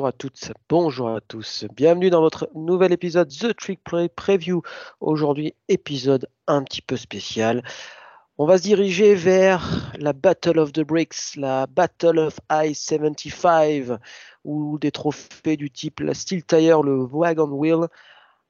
Bonjour 0.00 0.08
à 0.08 0.12
toutes, 0.12 0.52
bonjour 0.70 1.08
à 1.10 1.20
tous. 1.20 1.66
Bienvenue 1.76 2.08
dans 2.08 2.22
votre 2.22 2.48
nouvel 2.54 2.90
épisode 2.90 3.28
The 3.28 3.54
Trick 3.54 3.84
Play 3.84 4.08
Preview. 4.08 4.62
Aujourd'hui, 5.02 5.54
épisode 5.68 6.26
un 6.46 6.62
petit 6.62 6.80
peu 6.80 6.96
spécial. 6.96 7.62
On 8.38 8.46
va 8.46 8.56
se 8.56 8.62
diriger 8.62 9.14
vers 9.14 9.92
la 9.98 10.14
Battle 10.14 10.58
of 10.58 10.72
the 10.72 10.80
Bricks, 10.80 11.36
la 11.36 11.66
Battle 11.66 12.18
of 12.18 12.40
I-75, 12.50 13.98
ou 14.46 14.78
des 14.78 14.90
trophées 14.90 15.58
du 15.58 15.70
type 15.70 16.00
la 16.00 16.14
Steel 16.14 16.44
Tire, 16.44 16.82
le 16.82 17.04
Wagon 17.04 17.50
Wheel, 17.50 17.86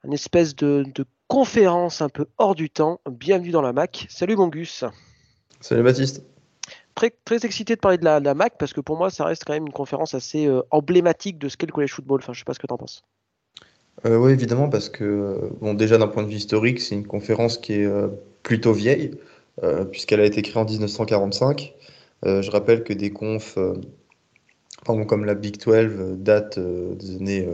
une 0.05 0.13
espèce 0.13 0.55
de, 0.55 0.85
conférence 1.27 2.01
un 2.01 2.07
peu 2.07 2.27
hors 2.37 2.55
du 2.55 2.69
temps. 2.69 3.01
Bienvenue 3.09 3.51
dans 3.51 3.61
la 3.61 3.73
Mac. 3.73 4.05
Salut 4.09 4.37
mon 4.37 4.47
Gus. 4.47 4.85
Salut 5.59 5.83
Baptiste 5.83 6.23
très, 7.09 7.45
excité 7.45 7.75
de 7.75 7.79
parler 7.79 7.97
de 7.97 8.05
la, 8.05 8.33
MAC 8.33 8.57
parce 8.57 8.73
que 8.73 8.81
pour 8.81 8.97
moi, 8.97 9.09
ça 9.09 9.25
reste 9.25 9.43
quand 9.45 9.53
même 9.53 9.67
une 9.67 9.73
conférence 9.73 10.13
assez 10.13 10.45
euh, 10.45 10.61
emblématique 10.71 11.37
de 11.37 11.49
ce 11.49 11.57
qu'est 11.57 11.65
le 11.65 11.71
college 11.71 11.93
football. 11.93 12.19
Enfin, 12.21 12.33
je 12.33 12.39
sais 12.39 12.45
pas 12.45 12.53
ce 12.53 12.59
que 12.59 12.67
tu 12.67 12.73
en 12.73 12.77
penses. 12.77 13.03
Euh, 14.05 14.17
oui, 14.17 14.31
évidemment, 14.31 14.69
parce 14.69 14.89
que, 14.89 15.51
bon, 15.59 15.73
déjà 15.73 15.97
d'un 15.97 16.07
point 16.07 16.23
de 16.23 16.29
vue 16.29 16.35
historique, 16.35 16.79
c'est 16.79 16.95
une 16.95 17.07
conférence 17.07 17.57
qui 17.57 17.73
est 17.73 17.85
euh, 17.85 18.07
plutôt 18.43 18.73
vieille, 18.73 19.11
puisqu'elle 19.91 20.21
a 20.21 20.25
été 20.25 20.41
créée 20.41 20.59
en 20.59 20.65
1945. 20.65 21.75
je 22.23 22.49
rappelle 22.49 22.83
que 22.83 22.93
des 22.93 23.11
confs 23.11 23.59
comme 24.85 25.25
la 25.25 25.35
Big 25.35 25.63
12 25.63 26.17
datent 26.17 26.57
des 26.57 27.15
années 27.17 27.47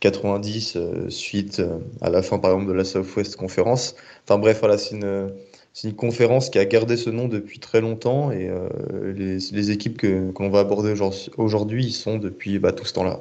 90, 0.00 0.76
suite 1.08 1.62
à 2.02 2.10
la 2.10 2.20
fin, 2.20 2.38
par 2.38 2.50
exemple, 2.50 2.68
de 2.68 2.74
la 2.74 2.84
Southwest 2.84 3.36
Conference. 3.36 3.96
Enfin 4.24 4.38
bref, 4.38 4.58
voilà, 4.60 4.76
c'est 4.76 4.96
une 4.96 5.32
c'est 5.72 5.88
une 5.88 5.96
conférence 5.96 6.50
qui 6.50 6.58
a 6.58 6.64
gardé 6.64 6.96
ce 6.96 7.10
nom 7.10 7.28
depuis 7.28 7.58
très 7.58 7.80
longtemps 7.80 8.32
et 8.32 8.48
euh, 8.48 8.68
les, 9.12 9.70
équipes 9.70 9.98
que, 9.98 10.32
l'on 10.38 10.50
va 10.50 10.60
aborder 10.60 10.94
aujourd'hui 11.36 11.86
y 11.86 11.92
sont 11.92 12.18
depuis 12.18 12.58
bah, 12.58 12.72
tout 12.72 12.84
ce 12.84 12.94
temps-là. 12.94 13.20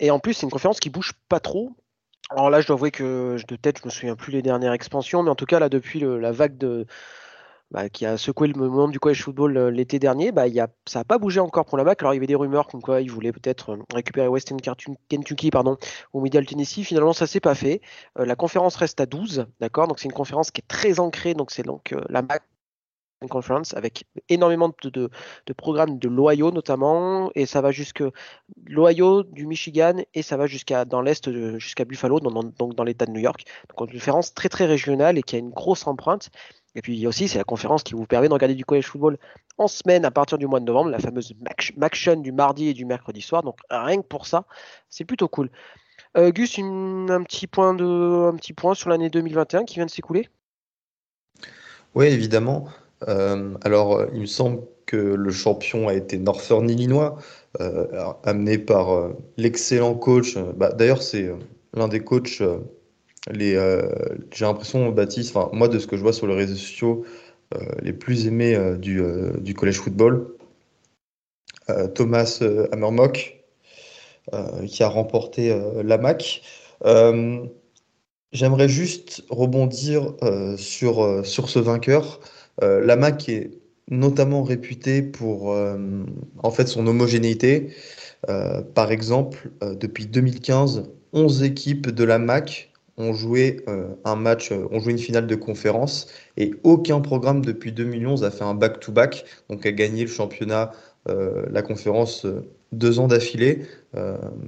Et 0.00 0.10
en 0.10 0.18
plus, 0.18 0.34
c'est 0.34 0.46
une 0.46 0.50
conférence 0.50 0.80
qui 0.80 0.90
bouge 0.90 1.12
pas 1.28 1.40
trop. 1.40 1.72
Alors 2.30 2.50
là, 2.50 2.60
je 2.60 2.66
dois 2.66 2.74
avouer 2.74 2.90
que 2.90 3.36
de 3.46 3.56
tête, 3.56 3.78
je 3.80 3.86
me 3.86 3.90
souviens 3.90 4.16
plus 4.16 4.32
les 4.32 4.42
dernières 4.42 4.72
expansions, 4.72 5.22
mais 5.22 5.30
en 5.30 5.36
tout 5.36 5.46
cas, 5.46 5.60
là, 5.60 5.68
depuis 5.68 6.00
la 6.00 6.32
vague 6.32 6.58
de, 6.58 6.86
bah, 7.70 7.88
qui 7.88 8.06
a 8.06 8.16
secoué 8.16 8.48
le 8.48 8.68
monde 8.68 8.92
du 8.92 9.00
college 9.00 9.22
football 9.22 9.56
euh, 9.56 9.70
l'été 9.70 9.98
dernier, 9.98 10.32
bah, 10.32 10.46
y 10.46 10.60
a, 10.60 10.68
ça 10.86 11.00
n'a 11.00 11.04
pas 11.04 11.18
bougé 11.18 11.40
encore 11.40 11.64
pour 11.64 11.76
la 11.76 11.84
MAC. 11.84 12.00
Alors 12.02 12.14
il 12.14 12.16
y 12.16 12.18
avait 12.18 12.26
des 12.26 12.34
rumeurs 12.34 12.68
comme 12.68 12.82
quoi 12.82 13.00
ils 13.00 13.10
voulaient 13.10 13.32
peut-être 13.32 13.70
euh, 13.70 13.82
récupérer 13.92 14.28
Western 14.28 14.60
Kentucky 15.08 15.50
pardon, 15.50 15.76
ou 16.12 16.20
Middle 16.20 16.46
Tennessee. 16.46 16.84
Finalement, 16.84 17.12
ça 17.12 17.26
s'est 17.26 17.40
pas 17.40 17.54
fait. 17.54 17.80
Euh, 18.18 18.24
la 18.24 18.36
conférence 18.36 18.76
reste 18.76 19.00
à 19.00 19.06
12, 19.06 19.46
d'accord? 19.60 19.88
Donc 19.88 19.98
c'est 19.98 20.06
une 20.06 20.12
conférence 20.12 20.50
qui 20.50 20.60
est 20.60 20.68
très 20.68 21.00
ancrée. 21.00 21.34
Donc 21.34 21.50
c'est 21.50 21.64
donc 21.64 21.94
la 22.08 22.22
MAC 22.22 22.42
Conference 23.28 23.74
avec 23.74 24.04
énormément 24.28 24.70
de, 24.82 25.10
programmes 25.56 25.98
de 25.98 26.08
l'Ohio 26.08 26.50
notamment 26.50 27.30
et 27.34 27.46
ça 27.46 27.62
va 27.62 27.70
jusque 27.70 28.04
l'Ohio 28.66 29.22
du 29.22 29.46
Michigan 29.46 29.96
et 30.12 30.22
ça 30.22 30.36
va 30.36 30.46
jusqu'à 30.46 30.84
dans 30.84 31.00
l'est 31.00 31.30
jusqu'à 31.58 31.86
Buffalo 31.86 32.20
donc 32.20 32.74
dans 32.74 32.84
l'état 32.84 33.06
de 33.06 33.12
New 33.12 33.20
York 33.20 33.44
donc 33.70 33.88
une 33.88 33.98
conférence 33.98 34.34
très 34.34 34.50
très 34.50 34.66
régionale 34.66 35.16
et 35.16 35.22
qui 35.22 35.36
a 35.36 35.38
une 35.38 35.50
grosse 35.50 35.86
empreinte 35.86 36.30
et 36.76 36.82
puis 36.82 37.06
aussi, 37.06 37.26
c'est 37.26 37.38
la 37.38 37.44
conférence 37.44 37.82
qui 37.82 37.94
vous 37.94 38.04
permet 38.04 38.28
de 38.28 38.34
regarder 38.34 38.54
du 38.54 38.66
college 38.66 38.84
football 38.84 39.16
en 39.56 39.66
semaine 39.66 40.04
à 40.04 40.10
partir 40.10 40.36
du 40.36 40.46
mois 40.46 40.60
de 40.60 40.66
novembre, 40.66 40.90
la 40.90 40.98
fameuse 40.98 41.32
Maction 41.76 42.16
du 42.16 42.32
mardi 42.32 42.68
et 42.68 42.74
du 42.74 42.84
mercredi 42.84 43.22
soir. 43.22 43.42
Donc 43.42 43.56
rien 43.70 43.96
que 44.02 44.06
pour 44.06 44.26
ça, 44.26 44.44
c'est 44.90 45.06
plutôt 45.06 45.26
cool. 45.26 45.50
Euh, 46.18 46.30
Gus, 46.30 46.58
un, 46.58 47.22
petit 47.22 47.46
point 47.46 47.72
de, 47.72 48.28
un 48.30 48.36
petit 48.36 48.52
point 48.52 48.74
sur 48.74 48.90
l'année 48.90 49.08
2021 49.08 49.64
qui 49.64 49.76
vient 49.76 49.86
de 49.86 49.90
s'écouler? 49.90 50.28
Oui, 51.94 52.06
évidemment. 52.08 52.68
Euh, 53.08 53.54
alors, 53.62 54.04
il 54.12 54.20
me 54.20 54.26
semble 54.26 54.60
que 54.84 54.96
le 54.96 55.30
champion 55.30 55.88
a 55.88 55.94
été 55.94 56.18
Northern 56.18 56.68
Illinois, 56.68 57.16
euh, 57.60 58.12
amené 58.22 58.58
par 58.58 59.10
l'excellent 59.38 59.94
coach. 59.94 60.36
Bah, 60.36 60.72
d'ailleurs, 60.72 61.02
c'est 61.02 61.34
l'un 61.72 61.88
des 61.88 62.00
coachs 62.00 62.42
euh, 63.34 63.88
j'ai 64.32 64.44
l'impression, 64.44 64.90
Baptiste, 64.90 65.36
moi, 65.52 65.68
de 65.68 65.78
ce 65.78 65.86
que 65.86 65.96
je 65.96 66.02
vois 66.02 66.12
sur 66.12 66.26
les 66.26 66.34
réseaux 66.34 66.54
sociaux, 66.54 67.04
euh, 67.54 67.58
les 67.82 67.92
plus 67.92 68.26
aimés 68.26 68.54
euh, 68.54 68.76
du, 68.76 69.02
du 69.40 69.54
collège 69.54 69.80
football, 69.80 70.28
Thomas 71.96 72.40
Hammermock, 72.70 73.44
qui 74.68 74.82
a 74.84 74.88
remporté 74.88 75.52
la 75.82 75.98
MAC. 75.98 76.42
J'aimerais 78.32 78.68
juste 78.68 79.24
rebondir 79.30 80.14
sur, 80.58 81.26
sur 81.26 81.48
ce 81.48 81.58
vainqueur. 81.58 82.20
la 82.62 82.94
MAC 82.94 83.28
est 83.28 83.50
notamment 83.88 84.44
réputée 84.44 85.02
pour 85.02 85.48
en 85.48 86.50
fait 86.52 86.68
son 86.68 86.86
homogénéité. 86.86 87.74
par 88.74 88.92
exemple, 88.92 89.50
depuis 89.60 90.06
2015, 90.06 90.84
11 91.14 91.42
équipes 91.42 91.90
de 91.90 92.04
la 92.04 92.20
MAC 92.20 92.70
ont 92.98 93.12
joué 93.12 93.62
euh, 93.68 93.88
un 94.04 94.16
match, 94.16 94.52
euh, 94.52 94.66
ont 94.70 94.80
joué 94.80 94.92
une 94.92 94.98
finale 94.98 95.26
de 95.26 95.34
conférence 95.34 96.08
et 96.36 96.54
aucun 96.62 97.00
programme 97.00 97.44
depuis 97.44 97.72
2011 97.72 98.24
a 98.24 98.30
fait 98.30 98.44
un 98.44 98.54
back-to-back, 98.54 99.24
donc 99.50 99.66
a 99.66 99.72
gagné 99.72 100.02
le 100.02 100.10
championnat, 100.10 100.72
euh, 101.08 101.44
la 101.50 101.62
conférence 101.62 102.26
deux 102.72 102.98
ans 102.98 103.06
d'affilée. 103.06 103.62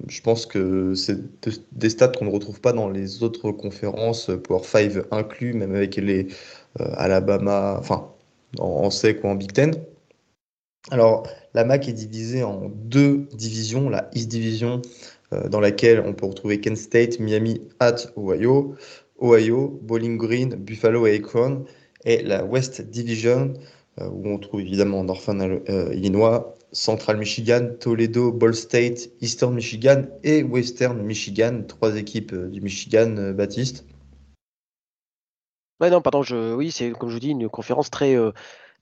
je 0.09 0.21
pense 0.23 0.45
que 0.45 0.95
c'est 0.95 1.19
des 1.73 1.89
stats 1.89 2.09
qu'on 2.09 2.27
ne 2.27 2.31
retrouve 2.31 2.61
pas 2.61 2.73
dans 2.73 2.91
les 2.91 3.23
autres 3.23 3.53
conférences, 3.53 4.31
Power 4.45 4.65
5 4.65 5.05
inclus, 5.13 5.55
même 5.55 5.75
avec 5.75 5.97
les 5.97 6.27
Alabama, 6.79 7.77
enfin 7.79 8.11
en, 8.59 8.91
SEC 8.91 9.23
ou 9.25 9.29
en 9.29 9.35
Big 9.37 9.53
Ten. 9.53 9.73
Alors, 10.91 11.27
la 11.55 11.65
MAC 11.65 11.89
est 11.89 11.93
divisée 11.93 12.43
en 12.43 12.71
deux 12.75 13.29
divisions, 13.35 13.89
la 13.89 14.09
East 14.15 14.29
Division 14.29 14.81
euh, 14.81 15.18
dans 15.31 15.61
laquelle 15.61 16.01
on 16.01 16.15
peut 16.15 16.27
retrouver 16.27 16.61
Kent 16.61 16.77
State, 16.77 17.21
Miami 17.21 17.61
at 17.81 17.97
Ohio, 18.17 18.75
Ohio, 19.21 19.79
Bowling 19.83 20.17
Green, 20.17 20.55
Buffalo 20.55 21.07
et 21.07 21.17
Akron, 21.17 21.65
et 22.05 22.23
la 22.23 22.45
West 22.45 22.81
Division, 22.83 23.55
euh, 24.01 24.09
où 24.09 24.29
on 24.29 24.39
trouve 24.39 24.61
évidemment 24.61 25.03
Northern 25.05 25.61
euh, 25.69 25.95
Illinois, 25.95 26.55
Central 26.73 27.17
Michigan, 27.17 27.71
Toledo, 27.81 28.31
Ball 28.31 28.55
State, 28.55 29.11
Eastern 29.21 29.55
Michigan 29.55 30.05
et 30.23 30.43
Western 30.43 31.01
Michigan, 31.03 31.63
trois 31.67 31.97
équipes 31.97 32.35
du 32.35 32.61
Michigan, 32.61 33.33
Baptiste. 33.33 33.87
Ouais, 35.81 35.91
non, 35.91 36.03
pardon, 36.03 36.23
je, 36.23 36.55
oui, 36.55 36.71
c'est 36.71 36.91
comme 36.91 37.09
je 37.09 37.15
vous 37.15 37.21
dis 37.21 37.31
une 37.31 37.49
conférence 37.49 37.89
très, 37.89 38.17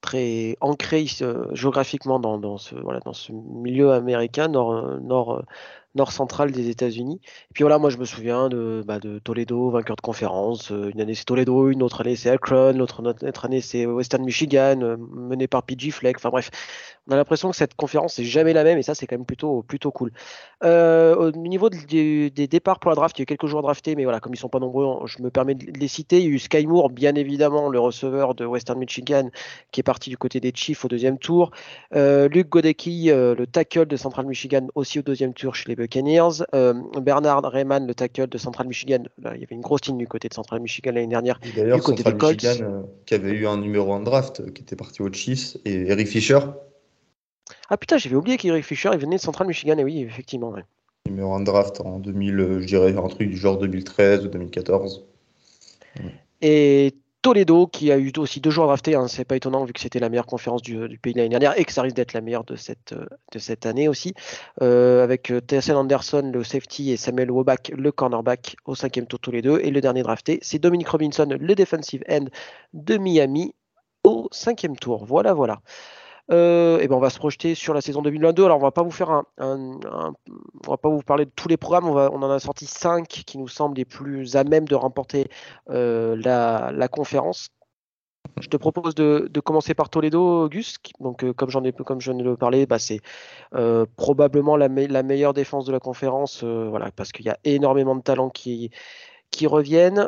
très 0.00 0.56
ancrée 0.60 1.06
géographiquement 1.52 2.18
dans, 2.18 2.38
dans, 2.38 2.58
ce, 2.58 2.74
voilà, 2.74 3.00
dans 3.00 3.12
ce 3.12 3.32
milieu 3.32 3.92
américain, 3.92 4.48
nord, 4.48 4.98
nord, 5.00 5.44
nord 5.96 6.12
central 6.12 6.52
des 6.52 6.68
États-Unis. 6.68 7.20
Et 7.24 7.54
puis 7.54 7.62
voilà, 7.64 7.78
moi 7.78 7.90
je 7.90 7.96
me 7.96 8.04
souviens 8.04 8.48
de, 8.48 8.84
bah, 8.86 8.98
de 8.98 9.18
Toledo, 9.18 9.70
vainqueur 9.70 9.96
de 9.96 10.00
conférence. 10.00 10.70
Euh, 10.70 10.90
une 10.92 11.00
année 11.00 11.14
c'est 11.14 11.24
Toledo, 11.24 11.70
une 11.70 11.82
autre 11.82 12.02
année 12.02 12.16
c'est 12.16 12.30
Akron, 12.30 12.72
l'autre 12.72 13.02
année 13.44 13.60
c'est 13.60 13.86
Western 13.86 14.24
Michigan, 14.24 14.80
euh, 14.82 14.96
mené 14.96 15.48
par 15.48 15.62
PG 15.62 15.90
Fleck. 15.90 16.16
Enfin 16.18 16.30
bref, 16.30 16.50
on 17.08 17.12
a 17.12 17.16
l'impression 17.16 17.50
que 17.50 17.56
cette 17.56 17.74
conférence 17.74 18.18
n'est 18.18 18.24
jamais 18.24 18.52
la 18.52 18.64
même 18.64 18.78
et 18.78 18.82
ça 18.82 18.94
c'est 18.94 19.06
quand 19.06 19.16
même 19.16 19.26
plutôt, 19.26 19.62
plutôt 19.62 19.90
cool. 19.90 20.12
Euh, 20.64 21.16
au 21.16 21.30
niveau 21.32 21.70
des, 21.70 22.30
départs 22.30 22.78
pour 22.78 22.90
la 22.90 22.94
draft, 22.94 23.18
il 23.18 23.20
y 23.20 23.22
a 23.22 23.24
eu 23.24 23.26
quelques 23.26 23.46
joueurs 23.46 23.62
draftés, 23.62 23.94
mais 23.96 24.04
voilà, 24.04 24.20
comme 24.20 24.34
ils 24.34 24.38
sont 24.38 24.48
pas 24.48 24.60
nombreux, 24.60 25.06
je 25.06 25.22
me 25.22 25.30
permets 25.30 25.54
de 25.54 25.66
les 25.78 25.88
citer. 25.88 26.18
Il 26.18 26.24
y 26.24 26.26
a 26.26 26.30
eu 26.30 26.38
Sky 26.38 26.66
Moore, 26.66 26.90
bien 26.90 27.14
évidemment, 27.14 27.68
le 27.68 27.80
receveur 27.80 28.34
de 28.34 28.44
Western 28.44 28.78
Michigan, 28.78 29.30
qui 29.72 29.80
est 29.80 29.82
parti 29.82 30.10
du 30.10 30.16
côté 30.16 30.40
des 30.40 30.52
Chiefs 30.54 30.84
au 30.84 30.88
deuxième 30.88 31.18
tour. 31.18 31.50
Luke 31.92 32.48
Godecki, 32.48 33.06
le 33.08 33.44
tackle 33.46 33.86
de 33.86 33.96
Central 33.96 34.26
Michigan, 34.26 34.66
aussi 34.74 34.98
au 34.98 35.02
deuxième 35.02 35.34
tour 35.34 35.54
chez 35.54 35.68
les 35.68 35.76
Buccaneers. 35.86 36.44
Bernard 37.00 37.42
Rayman, 37.44 37.86
le 37.86 37.94
tackle 37.94 38.28
de 38.28 38.38
Central 38.38 38.66
Michigan, 38.68 39.04
il 39.18 39.40
y 39.40 39.44
avait 39.44 39.46
une 39.50 39.60
grosse 39.60 39.84
ligne 39.86 39.98
du 39.98 40.08
côté 40.08 40.28
de 40.28 40.34
Central 40.34 40.60
Michigan 40.60 40.92
l'année 40.92 41.06
dernière. 41.06 41.38
D'ailleurs, 41.54 41.82
Central 41.82 42.14
Michigan, 42.14 42.84
qui 43.06 43.14
avait 43.14 43.30
eu 43.30 43.46
un 43.46 43.58
numéro 43.58 43.92
1 43.92 44.00
draft, 44.00 44.52
qui 44.52 44.62
était 44.62 44.76
parti 44.76 45.02
aux 45.02 45.12
Chiefs, 45.12 45.56
et 45.64 45.90
Eric 45.90 46.08
Fisher, 46.08 46.40
ah 47.68 47.76
putain, 47.76 47.98
j'avais 47.98 48.16
oublié 48.16 48.36
qu'Eric 48.36 48.64
Fisher, 48.64 48.90
il 48.92 48.98
venait 48.98 49.16
de 49.16 49.20
Central 49.20 49.48
Michigan, 49.48 49.76
et 49.78 49.84
oui, 49.84 50.02
effectivement. 50.02 50.50
Ouais. 50.50 50.64
Numéro 51.06 51.34
1 51.34 51.40
draft 51.40 51.80
en 51.80 51.98
2000, 51.98 52.40
euh, 52.40 52.60
je 52.60 52.66
dirais 52.66 52.96
un 52.96 53.08
truc 53.08 53.28
du 53.28 53.36
genre 53.36 53.58
2013 53.58 54.26
ou 54.26 54.28
2014. 54.28 55.04
Et 56.42 56.94
Toledo, 57.26 57.66
qui 57.66 57.90
a 57.90 57.98
eu 57.98 58.12
aussi 58.18 58.40
deux 58.40 58.50
joueurs 58.50 58.68
draftés, 58.68 58.94
hein, 58.94 59.08
c'est 59.08 59.24
pas 59.24 59.34
étonnant 59.34 59.64
vu 59.64 59.72
que 59.72 59.80
c'était 59.80 59.98
la 59.98 60.08
meilleure 60.08 60.26
conférence 60.26 60.62
du, 60.62 60.96
pays 61.02 61.12
l'année 61.12 61.28
dernière 61.28 61.58
et 61.58 61.64
que 61.64 61.72
ça 61.72 61.82
risque 61.82 61.96
d'être 61.96 62.12
la 62.12 62.20
meilleure 62.20 62.44
de 62.44 62.54
cette, 62.54 62.94
cette 63.36 63.66
année 63.66 63.88
aussi, 63.88 64.14
euh, 64.62 65.02
avec 65.02 65.32
Tyson 65.48 65.74
Anderson, 65.74 66.30
le 66.32 66.44
safety, 66.44 66.92
et 66.92 66.96
Samuel 66.96 67.32
Wobach, 67.32 67.70
le 67.70 67.90
cornerback, 67.90 68.54
au 68.64 68.76
cinquième 68.76 69.08
tour 69.08 69.18
tous 69.18 69.32
les 69.32 69.42
deux. 69.42 69.58
Et 69.58 69.72
le 69.72 69.80
dernier 69.80 70.04
drafté, 70.04 70.38
c'est 70.40 70.60
Dominic 70.60 70.86
Robinson, 70.86 71.26
le 71.28 71.54
defensive 71.56 72.04
end 72.08 72.26
de 72.74 72.96
Miami, 72.96 73.56
au 74.04 74.28
cinquième 74.30 74.76
tour. 74.76 75.04
Voilà, 75.04 75.34
voilà. 75.34 75.58
Euh, 76.32 76.80
et 76.80 76.88
ben 76.88 76.96
on 76.96 77.00
va 77.00 77.10
se 77.10 77.18
projeter 77.18 77.54
sur 77.54 77.74
la 77.74 77.80
saison 77.80 78.02
2022. 78.02 78.44
Alors 78.44 78.58
on 78.58 78.62
va 78.62 78.72
pas 78.72 78.82
vous 78.82 78.90
faire 78.90 79.10
un, 79.10 79.24
on 79.38 79.80
va 80.66 80.76
pas 80.76 80.88
vous 80.88 81.02
parler 81.02 81.24
de 81.24 81.30
tous 81.34 81.48
les 81.48 81.56
programmes. 81.56 81.88
On, 81.88 82.22
en 82.22 82.30
a 82.30 82.38
sorti 82.38 82.66
cinq 82.66 83.06
qui 83.08 83.38
nous 83.38 83.48
semblent 83.48 83.76
les 83.76 83.84
plus 83.84 84.36
à 84.36 84.44
même 84.44 84.66
de 84.66 84.74
remporter 84.74 85.28
euh, 85.70 86.16
la, 86.16 86.88
conférence. 86.88 87.50
Je 88.40 88.48
te 88.48 88.56
propose 88.56 88.94
de, 88.94 89.30
commencer 89.44 89.74
par 89.74 89.88
Toledo, 89.88 90.48
Gus. 90.48 90.76
Donc, 91.00 91.22
euh, 91.22 91.32
comme 91.32 91.48
j'en 91.50 91.62
ai, 91.64 91.72
comme 91.72 92.00
je 92.00 92.10
de 92.10 92.24
le 92.24 92.36
parler, 92.36 92.66
bah, 92.66 92.78
c'est 92.78 93.00
probablement 93.96 94.56
la, 94.56 94.68
la, 94.68 95.02
meilleure 95.02 95.32
défense 95.32 95.64
de 95.64 95.72
la 95.72 95.80
conférence, 95.80 96.42
voilà, 96.42 96.90
parce 96.90 97.12
qu'il 97.12 97.24
y 97.26 97.30
a 97.30 97.38
énormément 97.44 97.94
de 97.94 98.02
talents 98.02 98.30
qui, 98.30 98.70
qui 99.30 99.46
reviennent. 99.46 100.00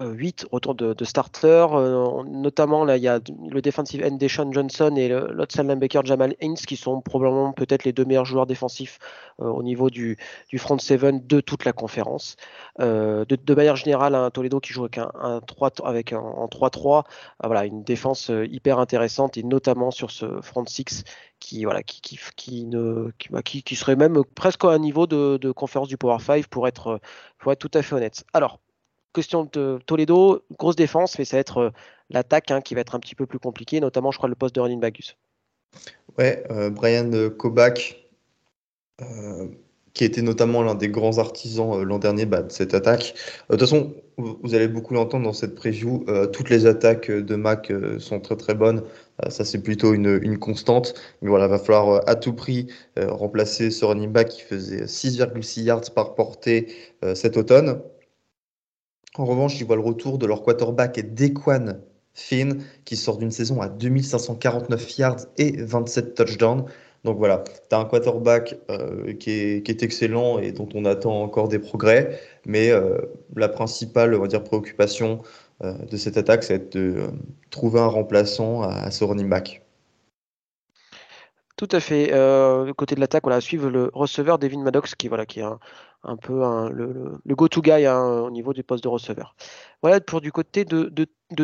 8 0.00 0.46
retours 0.52 0.74
de, 0.74 0.94
de 0.94 1.04
starters, 1.04 1.74
euh, 1.74 2.22
notamment 2.24 2.84
là 2.84 2.96
il 2.96 3.02
y 3.02 3.08
a 3.08 3.20
le 3.50 3.60
defensive 3.60 4.04
end 4.04 4.16
Deshaun 4.16 4.52
Johnson 4.52 4.94
et 4.96 5.08
l'autre 5.08 5.60
linebacker 5.60 6.04
Jamal 6.04 6.34
Haynes 6.40 6.54
qui 6.54 6.76
sont 6.76 7.00
probablement 7.00 7.52
peut-être 7.52 7.84
les 7.84 7.92
deux 7.92 8.04
meilleurs 8.04 8.24
joueurs 8.24 8.46
défensifs 8.46 8.98
euh, 9.40 9.46
au 9.46 9.62
niveau 9.62 9.90
du, 9.90 10.16
front 10.56 10.78
seven 10.78 11.26
de 11.26 11.40
toute 11.40 11.64
la 11.64 11.72
conférence. 11.72 12.36
Euh, 12.80 13.24
de, 13.24 13.54
manière 13.54 13.76
générale, 13.76 14.14
un 14.14 14.30
Toledo 14.30 14.60
qui 14.60 14.72
joue 14.72 14.84
avec 14.84 14.98
un, 14.98 15.40
3 15.46 15.70
avec 15.84 16.12
un, 16.12 16.20
en 16.20 16.46
3-3, 16.46 17.04
voilà 17.42 17.64
une 17.64 17.82
défense 17.82 18.30
hyper 18.50 18.78
intéressante 18.78 19.36
et 19.36 19.42
notamment 19.42 19.90
sur 19.90 20.10
ce 20.10 20.40
front 20.40 20.64
6 20.64 21.04
qui 21.40 21.64
voilà 21.64 21.82
qui 21.82 22.00
qui, 22.00 22.18
qui 22.36 22.64
ne 22.66 23.12
bah, 23.30 23.42
qui, 23.42 23.62
qui, 23.62 23.76
serait 23.76 23.96
même 23.96 24.22
presque 24.34 24.64
à 24.64 24.70
un 24.70 24.78
niveau 24.78 25.06
de, 25.06 25.38
de 25.38 25.50
conférence 25.50 25.88
du 25.88 25.96
Power 25.96 26.18
5 26.20 26.46
pour 26.46 26.68
être 26.68 27.00
pour 27.38 27.52
être 27.52 27.58
tout 27.58 27.70
à 27.74 27.82
fait 27.82 27.94
honnête. 27.94 28.24
Alors 28.32 28.60
question 29.12 29.48
de 29.52 29.78
Toledo, 29.86 30.42
grosse 30.58 30.76
défense, 30.76 31.18
mais 31.18 31.24
ça 31.24 31.36
va 31.36 31.40
être 31.40 31.58
euh, 31.58 31.70
l'attaque 32.10 32.50
hein, 32.50 32.60
qui 32.60 32.74
va 32.74 32.80
être 32.80 32.94
un 32.94 33.00
petit 33.00 33.14
peu 33.14 33.26
plus 33.26 33.38
compliquée, 33.38 33.80
notamment, 33.80 34.10
je 34.10 34.18
crois, 34.18 34.28
le 34.28 34.34
poste 34.34 34.54
de 34.54 34.60
running 34.60 34.80
bagus. 34.80 35.16
Ouais, 36.16 36.44
euh, 36.50 36.70
Brian 36.70 37.10
Kobach, 37.36 37.96
euh, 39.00 39.46
qui 39.92 40.04
était 40.04 40.22
notamment 40.22 40.62
l'un 40.62 40.74
des 40.74 40.88
grands 40.88 41.18
artisans 41.18 41.82
l'an 41.82 41.98
dernier 41.98 42.26
bah, 42.26 42.42
de 42.42 42.52
cette 42.52 42.74
attaque. 42.74 43.14
de 43.50 43.56
toute 43.56 43.60
façon, 43.60 43.94
vous, 44.16 44.54
allez 44.54 44.68
beaucoup 44.68 44.94
l'entendre 44.94 45.24
dans 45.24 45.32
cette 45.32 45.54
preview. 45.54 46.04
toutes 46.32 46.50
les 46.50 46.66
attaques 46.66 47.10
de 47.10 47.34
Mac 47.36 47.72
sont 47.98 48.20
très 48.20 48.36
très 48.36 48.54
bonnes. 48.54 48.82
ça, 49.28 49.44
c'est 49.44 49.62
plutôt 49.62 49.94
une, 49.94 50.18
une, 50.22 50.38
constante. 50.38 50.94
Mais 51.22 51.28
voilà, 51.28 51.46
va 51.46 51.58
falloir 51.58 52.08
à 52.08 52.16
tout 52.16 52.32
prix 52.32 52.66
remplacer 52.96 53.70
ce 53.70 53.84
running 53.84 54.10
back 54.10 54.28
qui 54.28 54.42
faisait 54.42 54.86
6,6 54.86 55.62
yards 55.62 55.90
par 55.94 56.14
portée 56.14 56.66
cet 57.14 57.36
automne. 57.36 57.80
En 59.16 59.24
revanche, 59.24 59.58
ils 59.60 59.66
voient 59.66 59.76
le 59.76 59.82
retour 59.82 60.18
de 60.18 60.26
leur 60.26 60.42
quarterback 60.42 61.14
Dequan 61.14 61.78
Finn, 62.14 62.62
qui 62.84 62.96
sort 62.96 63.18
d'une 63.18 63.30
saison 63.30 63.60
à 63.60 63.68
2549 63.68 64.98
yards 64.98 65.26
et 65.38 65.62
27 65.62 66.14
touchdowns. 66.14 66.64
Donc 67.04 67.16
voilà, 67.18 67.44
tu 67.46 67.74
as 67.74 67.78
un 67.78 67.84
quarterback 67.84 68.58
euh, 68.70 69.14
qui, 69.14 69.30
est, 69.30 69.82
excellent 69.82 70.38
et 70.40 70.52
dont 70.52 70.68
on 70.74 70.84
attend 70.84 71.22
encore 71.22 71.48
des 71.48 71.58
progrès. 71.60 72.20
Mais 72.44 72.70
euh, 72.70 72.98
la 73.36 73.48
principale 73.48 74.14
on 74.14 74.20
va 74.20 74.26
dire, 74.26 74.42
préoccupation 74.42 75.22
euh, 75.62 75.72
de 75.90 75.96
cette 75.96 76.16
attaque, 76.16 76.42
c'est 76.42 76.76
de 76.76 77.04
trouver 77.50 77.80
un 77.80 77.86
remplaçant 77.86 78.62
à, 78.62 78.90
ce 78.90 79.04
running 79.04 79.28
back. 79.28 79.62
Tout 81.58 81.68
à 81.72 81.80
fait. 81.80 82.10
Euh, 82.12 82.72
côté 82.72 82.94
de 82.94 83.00
l'attaque, 83.00 83.24
voilà, 83.24 83.40
suivre 83.40 83.68
le 83.68 83.90
receveur 83.92 84.38
Devin 84.38 84.62
Maddox, 84.62 84.94
qui, 84.94 85.08
voilà, 85.08 85.26
qui 85.26 85.40
est 85.40 85.44
un, 86.04 86.16
peu 86.16 86.34
le, 86.70 87.18
go-to 87.26 87.60
guy 87.60 87.84
hein, 87.84 88.00
au 88.00 88.30
niveau 88.30 88.52
du 88.52 88.62
poste 88.62 88.84
de 88.84 88.88
receveur. 88.88 89.34
Voilà 89.82 90.00
pour 90.00 90.20
du 90.20 90.30
côté 90.30 90.64
de, 90.64 90.88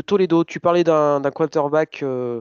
Toledo. 0.06 0.44
Tu 0.44 0.61
parlais 0.61 0.84
d'un 0.84 1.20
quarterback 1.34 2.05
euh, 2.05 2.40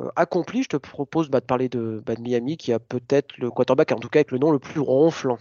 euh, 0.00 0.08
accompli. 0.16 0.64
Je 0.64 0.70
te 0.70 0.76
propose 0.76 1.30
bah, 1.30 1.38
de 1.38 1.44
parler 1.44 1.68
de, 1.68 2.02
bah, 2.04 2.16
de, 2.16 2.20
Miami, 2.20 2.56
qui 2.56 2.72
a 2.72 2.80
peut-être 2.80 3.38
le 3.38 3.48
quarterback, 3.48 3.92
en 3.92 4.00
tout 4.00 4.08
cas 4.08 4.18
avec 4.18 4.32
le 4.32 4.38
nom 4.38 4.50
le 4.50 4.58
plus 4.58 4.80
ronflant. 4.80 5.38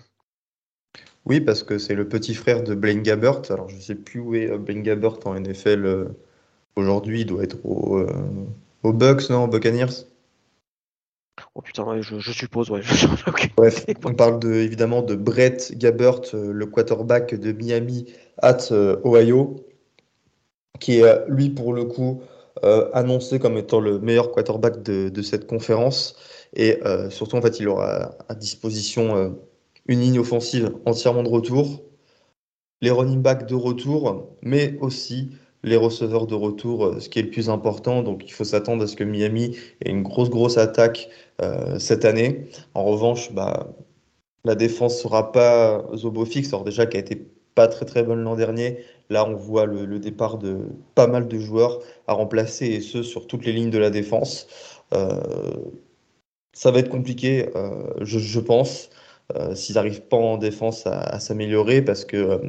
Oui, 1.25 1.41
parce 1.41 1.63
que 1.63 1.79
c'est 1.79 1.95
le 1.95 2.07
petit 2.07 2.35
frère 2.35 2.61
de 2.61 2.75
Blaine 2.75 3.01
Gabbert. 3.01 3.49
Alors, 3.49 3.67
je 3.67 3.77
ne 3.77 3.81
sais 3.81 3.95
plus 3.95 4.19
où 4.19 4.35
est 4.35 4.47
euh, 4.47 4.59
Blaine 4.59 4.83
Gabbert 4.83 5.25
en 5.25 5.33
NFL 5.39 6.11
aujourd'hui. 6.75 7.21
Il 7.21 7.25
doit 7.25 7.43
être 7.43 7.57
au, 7.65 8.93
Bucks, 8.93 9.31
non, 9.31 9.47
Buccaneers? 9.47 10.12
Oh 11.55 11.61
putain, 11.61 12.01
je, 12.01 12.31
suppose, 12.31 12.69
ouais. 12.69 12.81
on 14.05 14.13
parle 14.13 14.39
de, 14.39 14.53
évidemment 14.53 15.01
de 15.01 15.15
Brett 15.15 15.75
Gabbert, 15.77 16.21
euh, 16.33 16.51
le 16.51 16.65
quarterback 16.65 17.33
de 17.33 17.51
Miami 17.51 18.13
at 18.41 18.71
euh, 18.71 18.97
Ohio, 19.03 19.55
qui 20.79 20.99
est 20.99 21.03
euh, 21.03 21.25
lui 21.27 21.49
pour 21.49 21.73
le 21.73 21.85
coup 21.85 22.21
annoncé 22.93 23.39
comme 23.39 23.57
étant 23.57 23.81
le 23.81 23.99
meilleur 23.99 24.31
quarterback 24.31 24.83
de, 24.83 25.21
cette 25.21 25.47
conférence. 25.47 26.15
Et 26.55 26.79
surtout, 27.09 27.35
en 27.35 27.41
fait, 27.41 27.59
il 27.59 27.67
aura 27.67 28.15
à 28.29 28.35
disposition 28.35 29.35
une 29.87 29.99
ligne 29.99 30.19
offensive 30.19 30.71
entièrement 30.85 31.23
de 31.23 31.29
retour, 31.29 31.83
les 32.79 32.91
running 32.91 33.21
backs 33.21 33.47
de 33.47 33.55
retour, 33.55 34.37
mais 34.43 34.77
aussi 34.79 35.31
les 35.63 35.77
receveurs 35.77 36.27
de 36.27 36.35
retour, 36.35 36.85
euh, 36.85 36.99
ce 36.99 37.09
qui 37.09 37.19
est 37.19 37.23
le 37.23 37.29
plus 37.29 37.49
important. 37.49 38.03
Donc 38.03 38.23
il 38.25 38.31
faut 38.31 38.43
s'attendre 38.43 38.83
à 38.83 38.87
ce 38.87 38.95
que 38.95 39.03
Miami 39.03 39.57
ait 39.83 39.89
une 39.89 40.03
grosse, 40.03 40.29
grosse 40.29 40.57
attaque 40.57 41.09
euh, 41.41 41.79
cette 41.79 42.05
année. 42.05 42.47
En 42.73 42.83
revanche, 42.83 43.31
bah, 43.33 43.73
la 44.45 44.55
défense 44.55 44.97
ne 44.97 45.01
sera 45.03 45.31
pas 45.31 45.85
Zobo 45.95 46.25
fixe, 46.25 46.49
alors 46.49 46.65
déjà 46.65 46.85
qui 46.85 46.97
a 46.97 46.99
été 46.99 47.27
pas 47.55 47.67
très 47.67 47.85
très 47.85 48.03
bonne 48.03 48.23
l'an 48.23 48.35
dernier. 48.35 48.79
Là, 49.09 49.27
on 49.27 49.35
voit 49.35 49.65
le, 49.65 49.99
départ 49.99 50.37
de 50.37 50.57
pas 50.95 51.07
mal 51.07 51.27
de 51.27 51.37
joueurs 51.37 51.79
à 52.07 52.13
remplacer, 52.13 52.65
et 52.67 52.81
ce, 52.81 53.03
sur 53.03 53.27
toutes 53.27 53.45
les 53.45 53.53
lignes 53.53 53.69
de 53.69 53.77
la 53.77 53.89
défense. 53.89 54.47
Euh, 54.93 55.21
ça 56.53 56.71
va 56.71 56.79
être 56.79 56.89
compliqué, 56.89 57.49
je, 58.01 58.39
pense, 58.39 58.89
s'ils 59.55 59.75
n'arrivent 59.75 60.03
pas 60.03 60.17
en 60.17 60.37
défense 60.37 60.85
à, 60.87 60.99
à 60.99 61.19
s'améliorer, 61.19 61.81
parce 61.81 62.05
que 62.05 62.41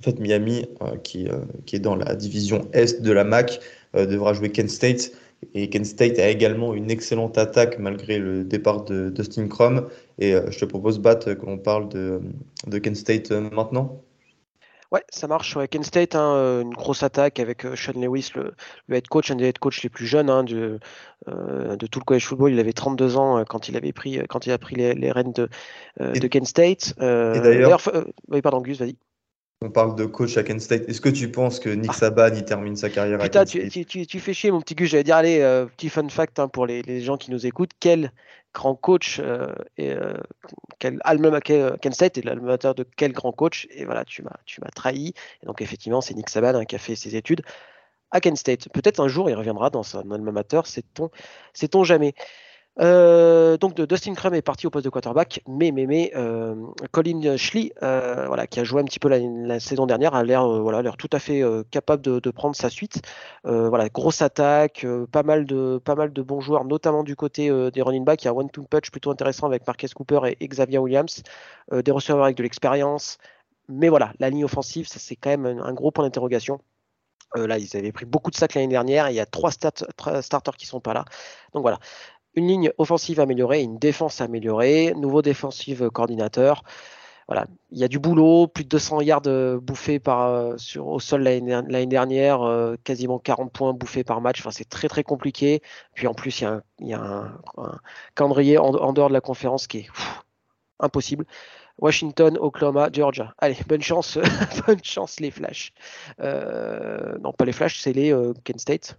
en 0.00 0.02
fait, 0.02 0.18
Miami, 0.18 0.66
euh, 0.82 0.96
qui, 0.96 1.28
euh, 1.28 1.40
qui, 1.66 1.76
est 1.76 1.80
dans 1.80 1.94
la 1.94 2.14
division 2.14 2.68
Est 2.72 3.02
de 3.02 3.12
la 3.12 3.24
MAC, 3.24 3.60
euh, 3.94 4.06
devra 4.06 4.32
jouer 4.32 4.50
Kent 4.50 4.70
State. 4.70 5.12
Et 5.54 5.68
Kent 5.68 5.84
State 5.86 6.18
a 6.18 6.28
également 6.28 6.74
une 6.74 6.90
excellente 6.90 7.36
attaque 7.36 7.78
malgré 7.78 8.18
le 8.18 8.44
départ 8.44 8.84
de 8.84 9.10
Dustin 9.10 9.48
Crum. 9.48 9.88
Et 10.18 10.32
je 10.32 10.58
te 10.58 10.64
propose, 10.66 10.98
Bat, 10.98 11.16
que 11.16 11.46
l'on 11.46 11.56
parle 11.56 11.88
de, 11.88 12.20
de 12.66 12.78
Kent 12.78 12.96
State 12.96 13.30
maintenant. 13.30 14.02
Ouais, 14.92 15.02
ça 15.08 15.28
marche. 15.28 15.56
Ouais. 15.56 15.66
Kent 15.66 15.84
State, 15.84 16.14
hein, 16.14 16.60
une 16.60 16.74
grosse 16.74 17.02
attaque 17.02 17.40
avec 17.40 17.62
Sean 17.74 17.98
Lewis, 17.98 18.32
le, 18.34 18.52
head 18.94 19.08
coach, 19.08 19.30
un 19.30 19.36
des 19.36 19.46
head 19.46 19.58
coach 19.58 19.82
les 19.82 19.88
plus 19.88 20.04
jeunes 20.04 20.28
hein, 20.28 20.44
de, 20.44 20.78
de, 21.26 21.86
tout 21.86 22.00
le 22.00 22.04
college 22.04 22.26
football. 22.26 22.52
Il 22.52 22.60
avait 22.60 22.74
32 22.74 23.16
ans 23.16 23.42
quand 23.48 23.70
il 23.70 23.78
avait 23.78 23.92
pris, 23.92 24.20
quand 24.28 24.44
il 24.44 24.52
a 24.52 24.58
pris 24.58 24.76
les, 24.76 24.92
les 24.92 25.10
rênes 25.10 25.32
de, 25.32 25.48
de 25.98 26.26
Kent 26.26 26.46
State. 26.46 26.94
et 26.98 27.40
d'ailleurs, 27.40 27.80
oui, 28.28 28.42
pardon, 28.42 28.60
Gus, 28.60 28.78
vas-y. 28.78 28.96
On 29.62 29.68
parle 29.70 29.94
de 29.94 30.06
coach 30.06 30.38
à 30.38 30.42
Kent 30.42 30.62
State. 30.62 30.88
Est-ce 30.88 31.02
que 31.02 31.10
tu 31.10 31.30
penses 31.30 31.60
que 31.60 31.68
Nick 31.68 31.90
ah. 31.92 31.98
Saban 31.98 32.34
y 32.34 32.42
termine 32.42 32.76
sa 32.76 32.88
carrière 32.88 33.20
à 33.20 33.28
Kent 33.28 33.46
State 33.48 33.70
tu, 33.70 33.84
tu, 33.84 34.06
tu, 34.06 34.18
fais 34.18 34.32
chier, 34.32 34.50
mon 34.50 34.62
petit 34.62 34.74
Gus. 34.74 34.88
J'allais 34.88 35.04
dire, 35.04 35.16
allez, 35.16 35.40
euh, 35.40 35.66
petit 35.66 35.90
fun 35.90 36.08
fact 36.08 36.38
hein, 36.38 36.48
pour 36.48 36.64
les, 36.64 36.80
les, 36.80 37.02
gens 37.02 37.18
qui 37.18 37.30
nous 37.30 37.46
écoutent. 37.46 37.72
Quel 37.78 38.10
grand 38.54 38.74
coach, 38.74 39.20
euh, 39.22 39.52
et, 39.76 39.92
euh, 39.92 40.14
quel 40.78 40.98
Kent 40.98 41.92
State 41.92 42.16
est 42.16 42.24
l'almateur 42.24 42.74
de 42.74 42.86
quel 42.96 43.12
grand 43.12 43.32
coach? 43.32 43.68
Et 43.70 43.84
voilà, 43.84 44.06
tu 44.06 44.22
m'as, 44.22 44.36
tu 44.46 44.62
m'as 44.62 44.70
trahi. 44.74 45.12
Et 45.42 45.46
donc, 45.46 45.60
effectivement, 45.60 46.00
c'est 46.00 46.14
Nick 46.14 46.30
Saban 46.30 46.54
hein, 46.54 46.64
qui 46.64 46.76
a 46.76 46.78
fait 46.78 46.96
ses 46.96 47.14
études 47.14 47.42
à 48.10 48.20
Kent 48.20 48.38
State. 48.38 48.68
Peut-être 48.72 48.98
un 48.98 49.08
jour, 49.08 49.28
il 49.28 49.34
reviendra 49.34 49.68
dans 49.68 49.82
son 49.82 50.10
alma 50.10 50.42
sait-on, 50.64 51.10
sait-on 51.52 51.84
jamais. 51.84 52.14
Euh, 52.80 53.58
donc 53.58 53.78
Dustin 53.78 54.14
Crum 54.14 54.34
est 54.34 54.42
parti 54.42 54.66
au 54.66 54.70
poste 54.70 54.84
de 54.86 54.90
quarterback, 54.90 55.42
mais 55.46 55.70
mais 55.70 55.86
mais 55.86 56.12
euh, 56.16 56.54
Colin 56.92 57.36
Schley, 57.36 57.72
euh, 57.82 58.26
voilà, 58.26 58.46
qui 58.46 58.58
a 58.58 58.64
joué 58.64 58.80
un 58.80 58.84
petit 58.84 58.98
peu 58.98 59.08
la, 59.08 59.60
saison 59.60 59.86
dernière, 59.86 60.14
a 60.14 60.24
l'air 60.24 60.46
voilà, 60.48 60.80
l'air 60.80 60.96
tout 60.96 61.10
à 61.12 61.18
fait 61.18 61.42
capable 61.70 62.02
de, 62.02 62.30
prendre 62.30 62.56
sa 62.56 62.70
suite. 62.70 63.02
voilà, 63.44 63.88
grosse 63.88 64.22
attaque, 64.22 64.86
pas 65.12 65.22
mal 65.22 65.44
de 65.44 65.78
pas 65.84 65.94
mal 65.94 66.12
de 66.12 66.22
bons 66.22 66.40
joueurs, 66.40 66.64
notamment 66.64 67.02
du 67.02 67.16
côté 67.16 67.50
des 67.70 67.82
running 67.82 68.04
backs. 68.04 68.22
Il 68.22 68.26
y 68.26 68.28
a 68.28 68.34
one 68.34 68.50
two 68.50 68.64
punch 68.64 68.90
plutôt 68.90 69.10
intéressant 69.10 69.46
avec 69.46 69.66
Marquez 69.66 69.88
Cooper 69.88 70.20
et, 70.40 70.48
Xavier 70.48 70.78
Williams, 70.78 71.22
des 71.72 71.90
receveurs 71.90 72.24
avec 72.24 72.36
de 72.36 72.42
l'expérience. 72.42 73.18
Mais 73.68 73.88
voilà, 73.88 74.12
la 74.18 74.30
ligne 74.30 74.44
offensive, 74.44 74.88
c'est 74.88 75.16
quand 75.16 75.30
même 75.30 75.46
un, 75.46 75.72
gros 75.74 75.90
point 75.90 76.04
d'interrogation. 76.04 76.60
là, 77.34 77.58
ils 77.58 77.76
avaient 77.76 77.92
pris 77.92 78.06
beaucoup 78.06 78.30
de 78.30 78.36
sacs 78.36 78.54
l'année 78.54 78.68
dernière. 78.68 79.10
Il 79.10 79.14
y 79.14 79.20
a 79.20 79.26
trois, 79.26 79.50
trois 79.96 80.22
starters 80.22 80.56
qui 80.56 80.66
sont 80.66 80.80
pas 80.80 80.94
là. 80.94 81.04
Donc 81.52 81.62
voilà, 81.62 81.78
une 82.34 82.46
ligne 82.46 82.70
offensive 82.78 83.20
améliorée, 83.20 83.62
une 83.62 83.78
défense 83.78 84.20
améliorée, 84.20 84.94
nouveau 84.96 85.22
défensive 85.22 85.90
coordinateur. 85.90 86.62
voilà, 87.26 87.46
il 87.70 87.78
y 87.78 87.84
a 87.84 87.88
du 87.88 87.98
boulot, 87.98 88.48
plus 88.48 88.64
de 88.64 88.68
200 88.68 89.00
yards 89.02 89.60
bouffés 89.60 89.98
par, 89.98 90.58
sur, 90.58 90.86
au 90.88 91.00
sol 91.00 91.22
l'année 91.22 91.86
dernière, 91.86 92.40
quasiment 92.84 93.18
40 93.18 93.52
points 93.52 93.72
bouffés 93.72 94.04
par 94.04 94.20
match. 94.20 94.42
C'est 94.50 94.68
très 94.68 94.88
très 94.88 95.04
compliqué. 95.04 95.62
Puis 95.94 96.06
en 96.06 96.14
plus, 96.14 96.40
il 96.40 96.88
y 96.88 96.92
a 96.92 97.00
un, 97.00 97.78
calendrier 98.14 98.58
en, 98.58 98.92
dehors 98.92 99.08
de 99.08 99.12
la 99.12 99.20
conférence 99.20 99.66
qui 99.66 99.78
est 99.78 99.88
impossible. 100.80 101.24
Washington, 101.78 102.36
Oklahoma, 102.38 102.90
Georgia. 102.92 103.34
Allez, 103.38 103.56
bonne 103.68 103.82
chance, 103.82 104.18
bonne 104.66 104.84
chance 104.84 105.18
les 105.20 105.30
Flash. 105.30 105.72
non, 106.18 107.32
pas 107.32 107.44
les 107.44 107.52
Flash, 107.52 107.80
c'est 107.80 107.92
les 107.92 108.14
Kent 108.44 108.60
State. 108.60 108.98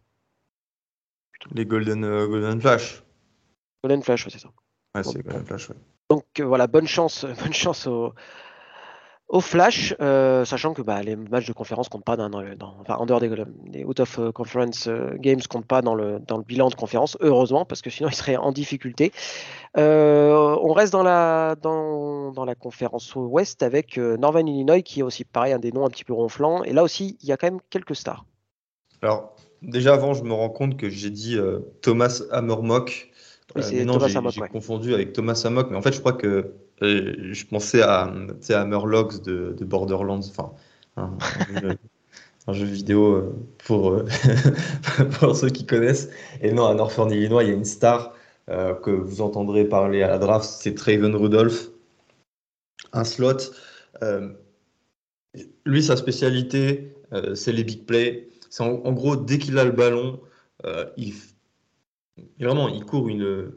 Les 1.54 1.66
Golden 1.66 2.62
Flash. 2.62 3.04
Golden 3.84 4.04
Flash, 4.04 4.28
c'est 4.30 4.40
ça. 4.40 4.50
Ouais, 4.96 5.04
c'est 5.04 5.24
Golden 5.24 5.46
Flash, 5.46 5.70
ouais. 5.70 5.76
Donc 6.12 6.26
euh, 6.42 6.44
voilà, 6.44 6.68
bonne 6.68 6.88
chance, 6.88 7.26
bonne 7.42 7.54
chance 7.54 7.88
au, 7.88 8.14
au 9.30 9.40
Flash, 9.40 9.96
euh, 10.02 10.44
sachant 10.44 10.74
que 10.74 10.82
bah, 10.82 11.02
les 11.02 11.16
matchs 11.16 11.48
de 11.48 11.54
conférence 11.54 11.88
comptent 11.88 12.04
pas 12.04 12.18
dans, 12.18 12.30
enfin, 12.82 12.96
en 12.96 13.06
dehors 13.06 13.22
des, 13.22 13.86
out 13.86 14.02
of 14.02 14.20
euh, 14.20 14.34
conference 14.34 14.90
games 15.20 15.40
comptent 15.50 15.66
pas 15.66 15.82
dans 15.82 15.96
le, 15.96 16.20
dans 16.20 16.36
le 16.36 16.44
bilan 16.44 16.68
de 16.68 16.76
conférence, 16.76 17.18
heureusement, 17.22 17.64
parce 17.64 17.82
que 17.82 17.90
sinon 17.90 18.10
ils 18.10 18.16
seraient 18.16 18.36
en 18.36 18.52
difficulté. 18.52 19.14
on 19.78 20.74
reste 20.74 20.92
dans 20.92 21.04
la, 21.04 21.56
dans, 21.62 22.34
dans 22.34 22.44
la 22.44 22.56
conférence 22.56 23.16
ouest 23.16 23.64
avec 23.64 23.96
Northern 23.98 24.46
Illinois, 24.46 24.82
qui 24.82 25.00
est 25.00 25.04
aussi 25.04 25.24
pareil, 25.24 25.54
un 25.54 25.60
des 25.60 25.72
noms 25.72 25.86
un 25.86 25.90
petit 25.90 26.04
peu 26.04 26.12
ronflants. 26.12 26.66
Et 26.66 26.74
là 26.74 26.84
aussi, 26.84 27.18
il 27.22 27.30
y 27.30 27.32
a 27.32 27.38
quand 27.38 27.48
même 27.48 27.62
quelques 27.70 27.96
stars. 27.96 28.26
Alors, 29.02 29.38
déjà 29.62 29.94
avant, 29.94 30.14
je 30.14 30.24
me 30.24 30.34
rends 30.34 30.50
compte 30.50 30.76
que 30.76 30.90
j'ai 30.90 31.10
dit 31.10 31.40
Thomas 31.82 32.22
Hammermock 32.32 33.12
euh, 33.58 33.86
non, 33.86 34.00
j'ai 34.30 34.42
confondu 34.48 34.94
avec 34.94 35.14
Thomas 35.14 35.42
Amok, 35.46 35.70
mais 35.70 35.78
en 35.78 35.82
fait, 35.82 35.94
je 35.94 36.00
crois 36.00 36.14
que 36.14 36.54
euh, 36.82 37.34
je 37.34 37.46
pensais 37.46 37.82
à, 37.82 38.12
à 38.50 38.66
Murlocs 38.66 39.22
de, 39.24 39.56
de, 39.58 39.66
Borderlands, 39.66 40.20
enfin, 40.20 40.52
un, 40.98 42.54
jeu, 42.54 42.66
vidéo 42.66 43.16
euh, 43.16 43.36
pour, 43.66 44.04
pour 45.20 45.36
ceux 45.36 45.50
qui 45.50 45.66
connaissent. 45.66 46.10
Et 46.42 46.52
non, 46.52 46.68
à 46.68 46.74
Northern 46.74 47.12
Illinois, 47.12 47.44
il 47.44 47.50
y 47.50 47.52
a 47.52 47.56
une 47.56 47.66
star 47.66 48.14
que 48.84 48.92
vous 48.92 49.22
entendrez 49.22 49.64
parler 49.64 50.04
à 50.04 50.10
la 50.10 50.18
draft, 50.18 50.46
c'est 50.46 50.76
Traven 50.76 51.16
Rudolph, 51.16 51.70
un 52.92 53.06
slot. 53.06 53.38
lui, 55.66 55.84
sa 55.84 55.96
spécialité, 55.96 56.94
c'est 57.34 57.54
les 57.54 57.64
big 57.64 57.86
plays. 57.86 58.28
C'est 58.50 58.64
en, 58.64 58.84
en, 58.84 58.92
gros, 58.92 59.16
dès 59.16 59.38
qu'il 59.38 59.58
a 59.58 59.64
le 59.64 59.72
ballon, 59.72 60.20
il 60.98 61.14
vraiment, 62.40 62.68
il 62.68 62.86
court 62.86 63.08
une, 63.10 63.52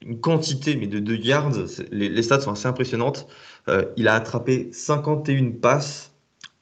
une, 0.00 0.20
quantité 0.20 0.76
mais 0.76 0.86
de, 0.86 0.98
de 0.98 1.14
yards. 1.14 1.52
Les, 1.90 2.22
stats 2.22 2.40
sont 2.40 2.52
assez 2.52 2.68
impressionnantes. 2.68 3.26
Euh, 3.68 3.84
il 3.96 4.08
a 4.08 4.14
attrapé 4.14 4.68
51 4.72 5.52
passes 5.52 6.12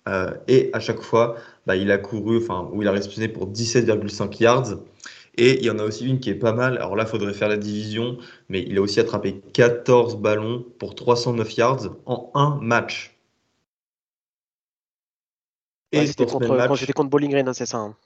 euh, 0.08 0.34
et 0.48 0.70
à 0.72 0.80
chaque 0.80 1.00
fois, 1.02 1.36
bah, 1.66 1.76
il 1.76 1.90
a 1.90 1.98
couru, 1.98 2.38
enfin, 2.38 2.68
où 2.72 2.82
il 2.82 2.88
a 2.88 2.92
réceptionné 2.92 3.28
pour 3.28 3.50
17,5 3.50 4.42
yards. 4.42 4.74
Et 5.36 5.58
il 5.60 5.64
y 5.64 5.70
en 5.70 5.78
a 5.78 5.84
aussi 5.84 6.06
une 6.06 6.20
qui 6.20 6.30
est 6.30 6.34
pas 6.34 6.52
mal. 6.52 6.76
Alors 6.76 6.94
là, 6.94 7.04
il 7.04 7.08
faudrait 7.08 7.32
faire 7.32 7.48
la 7.48 7.56
division, 7.56 8.18
mais 8.48 8.62
il 8.62 8.76
a 8.76 8.82
aussi 8.82 9.00
attrapé 9.00 9.40
14 9.52 10.16
ballons 10.16 10.64
pour 10.78 10.94
309 10.94 11.56
yards 11.56 11.96
en 12.04 12.30
un 12.34 12.58
match. 12.60 13.16
Et 15.92 16.06
c'était 16.06 16.26
contre, 16.26 16.48
contre, 16.94 17.10
Bowling 17.10 17.30
Green, 17.30 17.48
hein, 17.48 17.52
c'est 17.52 17.66
ça. 17.66 17.78
Hein. 17.78 17.96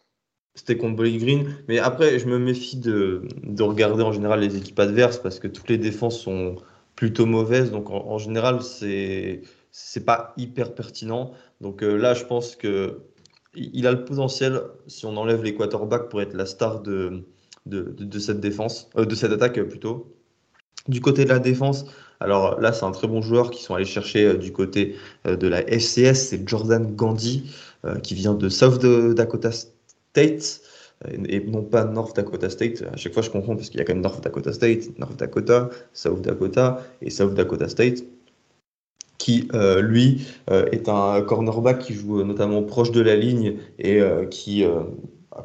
C'était 0.56 0.78
contre 0.78 0.96
Bowling 0.96 1.20
Green. 1.20 1.56
Mais 1.68 1.78
après, 1.78 2.18
je 2.18 2.26
me 2.26 2.38
méfie 2.38 2.78
de, 2.78 3.22
de, 3.42 3.62
regarder 3.62 4.02
en 4.02 4.10
général 4.10 4.40
les 4.40 4.56
équipes 4.56 4.80
adverses 4.80 5.18
parce 5.18 5.38
que 5.38 5.48
toutes 5.48 5.68
les 5.68 5.78
défenses 5.78 6.18
sont 6.18 6.56
plutôt 6.96 7.26
mauvaises. 7.26 7.70
Donc 7.70 7.90
en, 7.90 8.18
général, 8.18 8.62
c'est 8.62 9.42
c'est 9.70 10.04
pas 10.04 10.32
hyper 10.38 10.74
pertinent. 10.74 11.32
Donc 11.60 11.82
euh, 11.82 11.96
là, 11.96 12.14
je 12.14 12.24
pense 12.24 12.56
que 12.56 13.02
il 13.54 13.86
a 13.86 13.92
le 13.92 14.04
potentiel, 14.04 14.62
si 14.86 15.06
on 15.06 15.16
enlève 15.16 15.42
les 15.42 15.54
quarterbacks, 15.54 16.08
pour 16.08 16.20
être 16.22 16.34
la 16.34 16.46
star 16.46 16.80
de, 16.80 17.24
de, 17.66 17.94
de, 17.98 18.18
cette 18.18 18.40
défense, 18.40 18.88
euh, 18.96 19.04
de 19.04 19.14
cette 19.14 19.32
attaque 19.32 19.60
plutôt. 19.62 20.14
Du 20.88 21.00
côté 21.00 21.24
de 21.24 21.30
la 21.30 21.38
défense, 21.38 21.84
alors 22.20 22.60
là, 22.60 22.72
c'est 22.72 22.84
un 22.84 22.92
très 22.92 23.08
bon 23.08 23.20
joueur 23.20 23.50
qui 23.50 23.62
sont 23.62 23.74
allés 23.74 23.84
chercher 23.84 24.24
euh, 24.24 24.34
du 24.36 24.52
côté 24.52 24.96
de 25.26 25.48
la 25.48 25.62
FCS, 25.62 26.14
c'est 26.14 26.48
Jordan 26.48 26.94
Gandhi, 26.94 27.50
qui 28.02 28.14
vient 28.14 28.34
de 28.34 28.48
South 28.48 28.84
Dakota 29.14 29.50
State 30.16 30.62
euh, 31.04 31.16
et 31.28 31.40
non 31.40 31.62
pas 31.62 31.84
North 31.84 32.16
Dakota 32.16 32.48
State. 32.48 32.82
À 32.92 32.96
chaque 32.96 33.12
fois, 33.12 33.22
je 33.22 33.28
confonds 33.28 33.54
parce 33.54 33.68
qu'il 33.68 33.78
y 33.78 33.82
a 33.82 33.84
quand 33.84 33.92
même 33.92 34.02
North 34.02 34.22
Dakota 34.22 34.52
State, 34.52 34.98
North 34.98 35.16
Dakota, 35.18 35.68
South 35.92 36.22
Dakota 36.22 36.82
et 37.02 37.10
South 37.10 37.34
Dakota 37.34 37.68
State 37.68 38.04
qui 39.18 39.48
euh, 39.54 39.80
lui 39.80 40.26
euh, 40.50 40.66
est 40.72 40.88
un 40.88 41.22
cornerback 41.22 41.80
qui 41.80 41.94
joue 41.94 42.22
notamment 42.22 42.62
proche 42.62 42.92
de 42.92 43.00
la 43.00 43.16
ligne 43.16 43.56
et 43.78 44.00
qui 44.30 44.64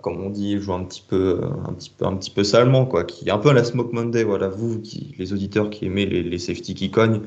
comme 0.01 0.21
on 0.21 0.29
dit 0.29 0.57
joue 0.59 0.73
un 0.73 0.83
petit 0.83 1.03
peu 1.07 1.41
un 1.67 1.73
petit 1.73 1.89
peu 1.89 2.05
un 2.05 2.15
petit 2.15 2.31
peu 2.31 2.43
salement 2.43 2.85
quoi 2.85 3.03
qui 3.05 3.27
est 3.27 3.31
un 3.31 3.37
peu 3.37 3.49
à 3.49 3.53
la 3.53 3.63
Smoke 3.63 3.93
Monday 3.93 4.23
voilà 4.23 4.49
vous 4.49 4.81
les 5.17 5.33
auditeurs 5.33 5.69
qui 5.69 5.85
aimez 5.85 6.05
les, 6.05 6.21
les 6.21 6.37
safety 6.37 6.75
qui 6.75 6.91
cognent 6.91 7.21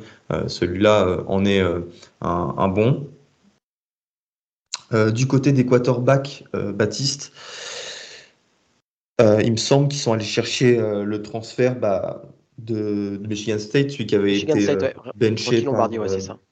celui-là 0.47 1.25
en 1.27 1.45
est 1.47 1.63
un, 2.21 2.69
bon 2.69 3.09
du 5.11 5.27
côté 5.27 5.53
des 5.53 5.67
quarterbacks, 5.67 6.45
euh, 6.55 6.73
Baptiste, 6.73 7.33
euh, 9.21 9.41
il 9.45 9.53
me 9.53 9.57
semble 9.57 9.89
qu'ils 9.89 10.01
sont 10.01 10.13
allés 10.13 10.25
chercher 10.25 10.77
le 10.77 11.23
transfert 11.23 11.79
bah, 11.79 12.23
de, 12.59 13.21
Michigan 13.29 13.59
State, 13.59 13.91
celui 13.91 14.07
qui 14.07 14.15
avait 14.15 14.39
été 14.39 14.53
benché 15.15 15.63
par, 15.63 15.91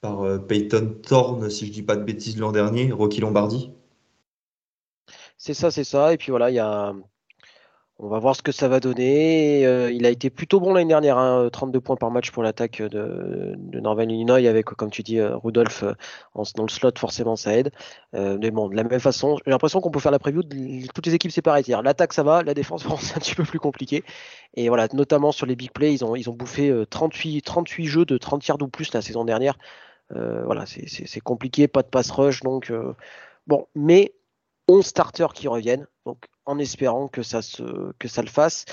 par 0.01 0.45
Peyton 0.47 0.95
Thorne, 1.01 1.49
si 1.49 1.65
je 1.65 1.69
ne 1.69 1.73
dis 1.73 1.83
pas 1.83 1.95
de 1.95 2.03
bêtises 2.03 2.37
l'an 2.37 2.51
dernier, 2.51 2.91
Rocky 2.91 3.19
Lombardi. 3.21 3.71
C'est 5.37 5.53
ça, 5.53 5.71
c'est 5.71 5.83
ça. 5.83 6.13
Et 6.13 6.17
puis 6.17 6.31
voilà, 6.31 6.49
il 6.49 6.55
y 6.55 6.59
a 6.59 6.93
on 7.99 8.07
va 8.07 8.19
voir 8.19 8.35
ce 8.35 8.41
que 8.41 8.51
ça 8.51 8.67
va 8.67 8.79
donner. 8.79 9.65
Euh, 9.65 9.91
il 9.91 10.05
a 10.05 10.09
été 10.09 10.29
plutôt 10.29 10.59
bon 10.59 10.73
l'année 10.73 10.89
dernière, 10.89 11.49
32 11.51 11.77
hein, 11.77 11.81
points 11.81 11.95
par 11.95 12.09
match 12.11 12.31
pour 12.31 12.41
l'attaque 12.41 12.81
de, 12.81 13.53
de 13.55 13.79
Northern 13.79 14.09
Illinois, 14.09 14.47
avec, 14.47 14.65
comme 14.65 14.89
tu 14.89 15.03
dis, 15.03 15.19
euh, 15.19 15.37
Rudolph 15.37 15.83
euh, 15.83 15.93
dans 16.55 16.63
le 16.63 16.69
slot, 16.69 16.91
forcément 16.97 17.35
ça 17.35 17.55
aide. 17.55 17.71
mais 18.13 18.51
bon, 18.51 18.67
de 18.69 18.75
la 18.75 18.83
même 18.83 18.99
façon, 18.99 19.37
j'ai 19.45 19.51
l'impression 19.51 19.79
qu'on 19.79 19.91
peut 19.91 19.99
faire 19.99 20.11
la 20.11 20.19
preview 20.19 20.41
de 20.43 20.87
toutes 20.93 21.05
les 21.05 21.13
équipes 21.13 21.31
séparées. 21.31 21.63
L'attaque 21.83 22.13
ça 22.13 22.23
va, 22.23 22.41
la 22.43 22.53
défense 22.53 22.83
c'est 22.99 23.15
un 23.15 23.19
petit 23.19 23.35
peu 23.35 23.43
plus 23.43 23.59
compliqué. 23.59 24.03
Et 24.55 24.69
voilà, 24.69 24.87
notamment 24.93 25.31
sur 25.31 25.45
les 25.45 25.55
big 25.55 25.71
plays, 25.71 25.93
ils 25.93 26.03
ont, 26.03 26.15
ils 26.15 26.29
ont 26.29 26.33
bouffé 26.33 26.73
38, 26.89 27.41
38 27.43 27.85
jeux 27.85 28.05
de 28.05 28.17
30 28.17 28.47
yards 28.47 28.61
ou 28.61 28.67
plus 28.67 28.91
la 28.93 29.01
saison 29.01 29.23
dernière. 29.23 29.57
voilà, 30.09 30.65
c'est 30.65 31.19
compliqué, 31.21 31.67
pas 31.67 31.83
de 31.83 31.87
pass 31.89 32.09
rush, 32.11 32.41
donc 32.41 32.73
bon, 33.47 33.67
mais 33.75 34.13
11 34.67 34.85
starters 34.85 35.33
qui 35.33 35.47
reviennent. 35.47 35.87
Donc 36.05 36.25
en 36.45 36.59
espérant 36.59 37.07
que 37.07 37.23
ça, 37.23 37.39
le 37.61 38.27
fasse. 38.27 38.65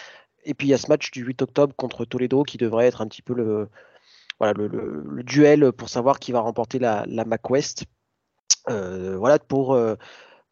Et 0.44 0.54
puis 0.54 0.68
il 0.68 0.70
y 0.70 0.74
a 0.74 0.78
ce 0.78 0.88
match 0.88 1.10
du 1.10 1.22
8 1.22 1.42
octobre 1.42 1.74
contre 1.76 2.04
Toledo 2.04 2.42
qui 2.42 2.56
devrait 2.56 2.86
être 2.86 3.02
un 3.02 3.06
petit 3.08 3.22
peu 3.22 3.34
le, 3.34 3.68
duel 5.22 5.72
pour 5.72 5.88
savoir 5.88 6.18
qui 6.18 6.32
va 6.32 6.40
remporter 6.40 6.78
la, 6.78 7.04
la 7.06 7.24
MacWest. 7.24 7.84
Euh, 8.68 9.16
voilà 9.18 9.38
pour, 9.38 9.74
euh, 9.74 9.96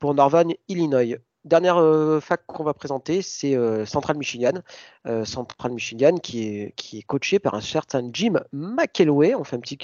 Norvan, 0.03 0.49
Illinois. 0.69 1.19
Dernière 1.45 1.79
euh, 1.79 2.21
fac 2.21 2.45
qu'on 2.47 2.65
va 2.65 2.75
présenter, 2.75 3.23
c'est 3.23 3.57
Central 3.87 4.17
Michigan. 4.19 4.61
Central 5.25 5.73
Michigan 5.73 6.17
qui 6.19 6.43
est, 6.43 7.03
coaché 7.07 7.39
par 7.39 7.55
un 7.55 7.61
certain 7.61 8.09
Jim 8.13 8.35
McElway. 8.53 9.35
On 9.35 9.45
fait 9.45 9.57
un 9.57 9.61
petit, 9.61 9.79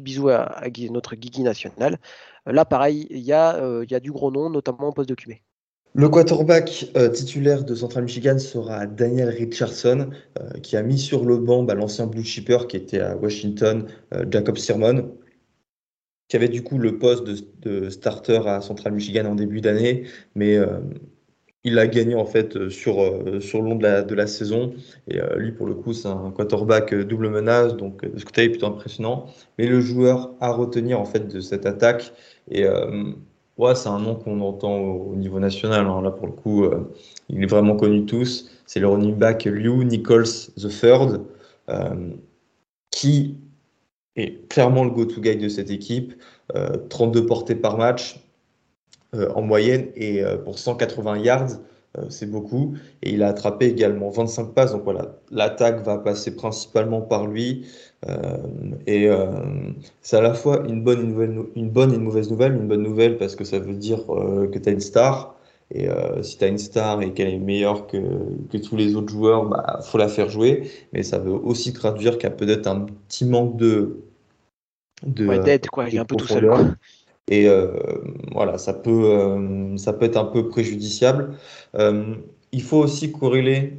bisou 0.00 0.28
à, 0.28 0.62
notre 0.90 1.14
Guigui 1.16 1.42
national. 1.42 1.98
là, 2.46 2.64
pareil, 2.64 3.06
il 3.10 3.20
y, 3.20 3.32
a, 3.32 3.82
il 3.82 3.90
y 3.90 3.94
a 3.94 4.00
du 4.00 4.12
gros 4.12 4.30
nom, 4.30 4.48
notamment 4.50 4.88
au 4.88 4.92
poste 4.92 5.08
de 5.08 5.14
QB. 5.14 5.32
Le 5.96 6.08
quarterback 6.08 6.90
euh, 6.96 7.08
titulaire 7.08 7.62
de 7.62 7.72
Central 7.76 8.02
Michigan 8.02 8.36
sera 8.40 8.84
Daniel 8.84 9.28
Richardson, 9.28 10.10
euh, 10.40 10.50
qui 10.60 10.76
a 10.76 10.82
mis 10.82 10.98
sur 10.98 11.24
le 11.24 11.36
banc 11.36 11.62
bah, 11.62 11.74
l'ancien 11.74 12.08
blue 12.08 12.24
chipper 12.24 12.66
qui 12.68 12.76
était 12.76 12.98
à 12.98 13.16
Washington, 13.16 13.86
euh, 14.12 14.24
Jacob 14.28 14.56
Sirmon, 14.56 15.16
qui 16.28 16.34
avait 16.34 16.48
du 16.48 16.64
coup 16.64 16.78
le 16.78 16.98
poste 16.98 17.22
de, 17.62 17.90
starter 17.90 18.40
à 18.44 18.60
Central 18.60 18.92
Michigan 18.92 19.24
en 19.26 19.36
début 19.36 19.60
d'année, 19.60 20.08
mais 20.34 20.58
il 21.64 21.78
a 21.78 21.86
gagné 21.86 22.14
en 22.14 22.24
fait 22.24 22.68
sur, 22.70 22.96
sur 23.40 23.62
le 23.62 23.68
long 23.68 23.76
de 23.76 23.82
la, 23.82 24.02
de 24.02 24.26
saison. 24.26 24.74
Et 25.06 25.20
lui, 25.36 25.52
pour 25.52 25.66
le 25.66 25.74
coup, 25.74 25.92
c'est 25.92 26.08
un 26.08 26.32
quarterback 26.34 26.94
double 26.94 27.28
menace, 27.28 27.76
donc 27.76 28.02
ce 28.16 28.24
côté 28.24 28.48
plutôt 28.48 28.66
impressionnant. 28.66 29.26
Mais 29.58 29.66
le 29.66 29.80
joueur 29.80 30.34
à 30.40 30.50
retenir 30.50 30.98
en 30.98 31.04
fait 31.04 31.28
de 31.28 31.40
cette 31.40 31.66
attaque, 31.66 32.12
et 32.50 32.66
Ouais, 33.56 33.74
c'est 33.76 33.88
un 33.88 34.00
nom 34.00 34.16
qu'on 34.16 34.40
entend 34.40 34.76
au, 34.78 35.14
niveau 35.14 35.38
national. 35.38 35.86
Hein. 35.86 36.02
Là, 36.02 36.10
pour 36.10 36.26
le 36.26 36.32
coup, 36.32 36.64
euh, 36.64 36.92
il 37.28 37.42
est 37.42 37.46
vraiment 37.46 37.76
connu 37.76 38.04
tous. 38.04 38.50
C'est 38.66 38.80
le 38.80 38.88
running 38.88 39.14
back 39.14 39.44
Liu 39.44 39.84
Nichols 39.84 40.26
III, 40.56 41.20
euh, 41.68 42.10
qui 42.90 43.36
est 44.16 44.48
clairement 44.48 44.84
le 44.84 44.90
go-to 44.90 45.20
guy 45.20 45.36
de 45.36 45.48
cette 45.48 45.70
équipe. 45.70 46.14
32 46.90 47.20
euh, 47.20 47.26
portées 47.26 47.54
par 47.54 47.78
match 47.78 48.20
en 49.12 49.42
moyenne 49.42 49.90
et 49.94 50.24
pour 50.44 50.58
180 50.58 51.18
yards. 51.18 51.60
C'est 52.08 52.30
beaucoup. 52.30 52.74
Et 53.02 53.12
il 53.12 53.22
a 53.22 53.28
attrapé 53.28 53.66
également 53.66 54.10
25 54.10 54.52
passes. 54.52 54.72
Donc 54.72 54.84
voilà, 54.84 55.16
l'attaque 55.30 55.84
va 55.84 55.98
passer 55.98 56.34
principalement 56.34 57.00
par 57.00 57.26
lui. 57.26 57.66
et 58.86 59.08
c'est 60.02 60.16
à 60.16 60.20
la 60.20 60.34
fois 60.34 60.64
une 60.68 60.82
bonne, 60.82 61.00
une, 61.00 61.08
nouvelle, 61.08 61.38
une 61.56 61.70
bonne 61.70 61.92
et 61.92 61.96
une 61.96 62.02
mauvaise 62.02 62.30
nouvelle. 62.30 62.54
Une 62.54 62.68
bonne 62.68 62.82
nouvelle 62.82 63.16
parce 63.16 63.36
que 63.36 63.44
ça 63.44 63.58
veut 63.58 63.74
dire 63.74 64.04
que 64.06 64.58
tu 64.58 64.68
as 64.68 64.72
une 64.72 64.80
star. 64.80 65.34
Et 65.70 65.88
euh, 65.88 66.22
si 66.22 66.38
tu 66.38 66.44
as 66.44 66.48
une 66.48 66.58
star 66.58 67.02
et 67.02 67.12
qu'elle 67.12 67.28
est 67.28 67.38
meilleure 67.38 67.86
que, 67.86 67.98
que, 68.50 68.58
tous 68.58 68.76
les 68.76 68.94
autres 68.96 69.08
joueurs, 69.08 69.46
bah 69.46 69.80
faut 69.82 69.98
la 69.98 70.08
faire 70.08 70.28
jouer. 70.28 70.70
Mais 70.92 71.02
ça 71.02 71.18
veut 71.18 71.32
aussi 71.32 71.72
traduire 71.72 72.14
qu'il 72.14 72.24
y 72.24 72.32
a 72.32 72.34
peut-être 72.34 72.66
un 72.66 72.80
petit 72.80 73.24
manque 73.24 73.56
de. 73.56 74.00
de 75.04 75.42
d'aide, 75.42 75.68
quoi. 75.68 75.88
Il 75.88 75.96
est 75.96 75.98
un 75.98 76.04
peu 76.04 76.16
tout 76.16 76.26
seul. 76.26 76.50
Et 77.30 77.48
euh, 77.48 77.72
voilà, 78.32 78.58
ça 78.58 78.74
peut, 78.74 79.04
euh, 79.04 79.76
ça 79.76 79.92
peut 79.92 80.04
être 80.04 80.16
un 80.16 80.26
peu 80.26 80.48
préjudiciable. 80.48 81.36
il 82.52 82.62
faut 82.62 82.78
aussi 82.78 83.12
corréler 83.12 83.78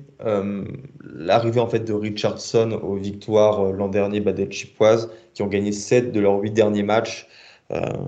l'arrivée 1.03 1.59
en 1.59 1.67
fait 1.67 1.79
de 1.79 1.93
Richardson 1.93 2.79
aux 2.83 2.95
victoires 2.95 3.71
l'an 3.71 3.87
dernier 3.87 4.19
bah, 4.19 4.33
des 4.33 4.49
Chippewas, 4.49 5.07
qui 5.33 5.43
ont 5.43 5.47
gagné 5.47 5.71
7 5.71 6.11
de 6.11 6.19
leurs 6.19 6.39
8 6.39 6.51
derniers 6.51 6.83
matchs, 6.83 7.27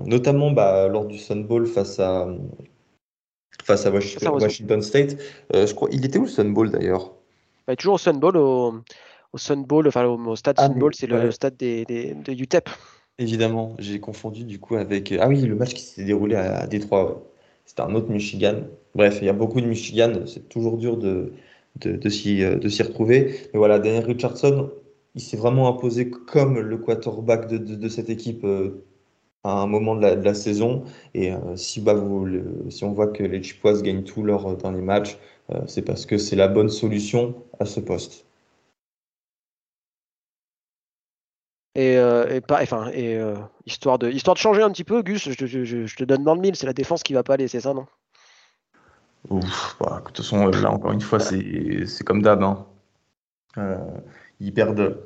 notamment 0.04 0.50
bah, 0.50 0.88
lors 0.88 1.06
du 1.06 1.18
Sun 1.18 1.44
Bowl 1.44 1.66
face 1.66 2.00
à, 2.00 2.28
face 3.68 3.86
à 3.86 3.90
Washington, 3.90 4.82
State. 4.82 5.16
Euh, 5.54 5.66
je 5.66 5.74
crois, 5.74 5.88
il 5.92 6.04
était 6.04 6.18
où 6.18 6.22
le 6.22 6.28
Sun 6.28 6.52
Bowl 6.54 6.70
d'ailleurs? 6.70 7.12
Bah, 7.66 7.76
Toujours 7.76 7.94
au 7.94 7.98
Sun 7.98 8.18
Bowl, 8.18 8.36
au, 8.36 8.74
au 9.32 9.38
Sun 9.38 9.64
Bowl, 9.64 9.86
enfin 9.86 10.06
au, 10.06 10.36
stade 10.36 10.56
ah, 10.58 10.66
Sun 10.66 10.78
Bowl, 10.78 10.94
c'est 10.94 11.06
le 11.06 11.30
stade 11.30 11.56
des, 11.56 11.84
des, 11.84 12.14
de 12.14 12.32
UTEP. 12.32 12.68
Évidemment, 13.18 13.74
j'ai 13.78 14.00
confondu 14.00 14.44
du 14.44 14.60
coup 14.60 14.76
avec. 14.76 15.12
Ah 15.12 15.28
oui, 15.28 15.42
le 15.42 15.54
match 15.56 15.74
qui 15.74 15.82
s'est 15.82 16.04
déroulé 16.04 16.36
à, 16.36 16.66
Détroit. 16.66 17.24
C'était 17.64 17.82
un 17.82 17.94
autre 17.94 18.10
Michigan. 18.10 18.62
Bref, 18.94 19.18
il 19.20 19.26
y 19.26 19.28
a 19.28 19.32
beaucoup 19.32 19.60
de 19.60 19.66
Michigan. 19.66 20.24
C'est 20.26 20.48
toujours 20.48 20.78
dur 20.78 20.96
de, 20.96 21.32
de, 21.76 21.96
de 21.96 22.08
s'y 22.08 22.82
retrouver. 22.82 23.34
Mais 23.52 23.58
voilà, 23.58 23.78
Daniel 23.80 24.04
Richardson, 24.04 24.70
il 25.16 25.20
s'est 25.20 25.36
vraiment 25.36 25.68
imposé 25.68 26.10
comme 26.10 26.58
le 26.60 26.78
quarterback 26.78 27.48
de, 27.48 27.58
de 27.58 27.88
cette 27.88 28.08
équipe 28.10 28.44
euh, 28.44 28.84
à 29.44 29.52
un 29.62 29.66
moment 29.66 29.96
de 29.96 30.02
la, 30.06 30.34
saison. 30.34 30.84
Et 31.14 31.32
euh, 31.32 31.56
si, 31.56 31.80
bah, 31.80 31.94
vous, 31.94 32.28
si 32.70 32.84
on 32.84 32.92
voit 32.92 33.08
que 33.08 33.24
les 33.24 33.42
Chippewas 33.42 33.82
gagnent 33.82 34.04
tous 34.04 34.22
leurs 34.22 34.56
derniers 34.56 34.82
matchs, 34.82 35.18
euh, 35.52 35.60
c'est 35.66 35.82
parce 35.82 36.06
que 36.06 36.18
c'est 36.18 36.36
la 36.36 36.48
bonne 36.48 36.68
solution 36.70 37.34
à 37.60 37.66
ce 37.66 37.80
poste. 37.80 38.27
Et, 41.78 41.96
euh, 41.96 42.34
et, 42.34 42.40
pas, 42.40 42.60
enfin, 42.62 42.90
et 42.92 43.20
histoire, 43.66 43.98
de, 43.98 44.10
histoire 44.10 44.34
de 44.34 44.40
changer 44.40 44.62
un 44.62 44.70
petit 44.70 44.84
peu, 44.84 45.02
Gus, 45.02 45.30
je, 45.30 45.94
te 45.96 46.04
donne 46.04 46.24
dans 46.24 46.34
le 46.34 46.40
mille, 46.40 46.56
c'est 46.56 46.66
la 46.66 46.72
défense 46.72 47.02
qui 47.02 47.12
va 47.12 47.22
pas 47.22 47.34
aller, 47.34 47.46
c'est 47.46 47.60
ça, 47.60 47.72
non? 47.72 47.86
Ouf, 49.30 49.76
bah, 49.78 50.00
de 50.00 50.04
toute 50.06 50.16
façon, 50.16 50.46
là, 50.46 50.72
encore 50.72 50.92
une 50.92 51.00
fois, 51.00 51.20
c'est 51.20 52.04
comme 52.04 52.22
d'hab. 52.22 52.42
Hein. 52.42 52.66
ils 54.40 54.52
perdent 54.52 54.98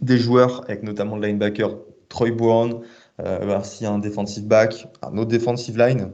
des 0.00 0.18
joueurs, 0.18 0.62
avec 0.64 0.82
notamment 0.82 1.16
le 1.16 1.26
linebacker 1.26 1.76
Troy 2.08 2.30
Brown, 2.30 2.80
euh, 3.20 3.62
s'il 3.62 3.84
y 3.84 3.86
a 3.86 3.92
un 3.92 3.98
defensive 3.98 4.46
back, 4.46 4.88
un 5.02 5.16
autre 5.18 5.30
defensive 5.30 5.78
line, 5.78 6.12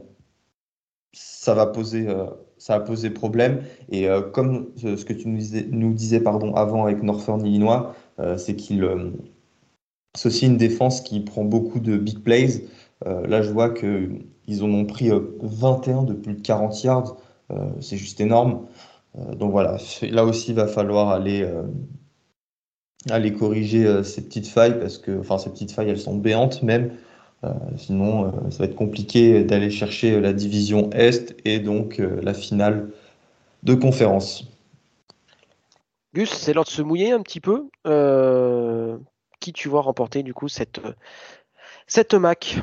ça 1.13 1.53
va 1.53 1.67
poser, 1.67 2.07
euh, 2.07 2.25
ça 2.57 2.77
va 2.77 2.85
poser 2.85 3.09
problème. 3.09 3.63
Et 3.89 4.09
euh, 4.09 4.21
comme 4.21 4.71
ce 4.77 5.03
que 5.03 5.13
tu 5.13 5.27
nous 5.27 5.93
disais, 5.93 6.19
pardon, 6.19 6.53
avant 6.55 6.83
avec 6.85 7.01
Northern 7.03 7.45
Illinois, 7.45 7.95
c'est 8.37 8.55
qu'il 8.55 8.87
c'est 10.15 10.27
aussi 10.27 10.45
une 10.45 10.57
défense 10.57 11.01
qui 11.01 11.19
prend 11.21 11.43
beaucoup 11.43 11.79
de 11.79 11.97
big 11.97 12.19
plays. 12.19 12.65
là, 13.05 13.41
je 13.41 13.51
vois 13.51 13.69
qu'ils 13.69 14.63
en 14.63 14.69
ont 14.69 14.85
pris 14.85 15.09
21 15.41 16.03
de 16.03 16.13
plus 16.13 16.35
de 16.35 16.41
40 16.41 16.83
yards. 16.83 17.17
c'est 17.79 17.97
juste 17.97 18.19
énorme. 18.21 18.67
donc 19.37 19.51
voilà, 19.51 19.77
là 20.03 20.25
aussi, 20.25 20.51
il 20.51 20.55
va 20.55 20.67
falloir 20.67 21.09
aller, 21.09 21.47
aller 23.09 23.33
corriger 23.33 23.85
euh, 23.85 24.03
ces 24.03 24.21
petites 24.21 24.47
failles 24.47 24.79
parce 24.79 24.97
que, 24.97 25.19
enfin, 25.19 25.37
ces 25.37 25.49
petites 25.49 25.71
failles, 25.71 25.89
elles 25.89 25.99
sont 25.99 26.15
béantes 26.15 26.61
même. 26.61 26.91
Euh, 27.43 27.49
sinon, 27.77 28.25
euh, 28.25 28.49
ça 28.51 28.59
va 28.59 28.65
être 28.65 28.75
compliqué 28.75 29.43
d'aller 29.43 29.71
chercher 29.71 30.19
la 30.19 30.33
division 30.33 30.91
Est 30.91 31.35
et 31.43 31.59
donc 31.59 31.99
la 31.99 32.33
finale 32.33 32.89
de 33.63 33.73
conférence. 33.73 34.47
Gus, 36.13 36.29
c'est 36.29 36.53
l'heure 36.53 36.65
de 36.65 36.69
se 36.69 36.81
mouiller 36.81 37.11
un 37.11 37.21
petit 37.21 37.39
peu. 37.39 37.69
Qui 39.41 39.51
tu 39.51 39.67
vois 39.67 39.81
remporter 39.81 40.23
du 40.23 40.33
coup 40.33 40.47
cette, 40.47 40.79
cette 41.87 42.13
MAC 42.13 42.59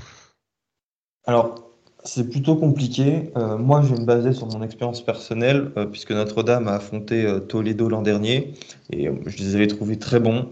Alors, 1.26 1.68
c'est 2.04 2.30
plutôt 2.30 2.56
compliqué. 2.56 3.30
Euh, 3.36 3.58
moi, 3.58 3.82
je 3.82 3.92
vais 3.94 4.00
me 4.00 4.06
baser 4.06 4.32
sur 4.32 4.46
mon 4.46 4.62
expérience 4.62 5.04
personnelle, 5.04 5.72
euh, 5.76 5.84
puisque 5.84 6.12
Notre-Dame 6.12 6.68
a 6.68 6.74
affronté 6.76 7.26
euh, 7.26 7.40
Toledo 7.40 7.88
l'an 7.88 8.02
dernier, 8.02 8.54
et 8.90 9.10
je 9.26 9.36
les 9.36 9.56
avais 9.56 9.66
trouvés 9.66 9.98
très 9.98 10.20
bons. 10.20 10.48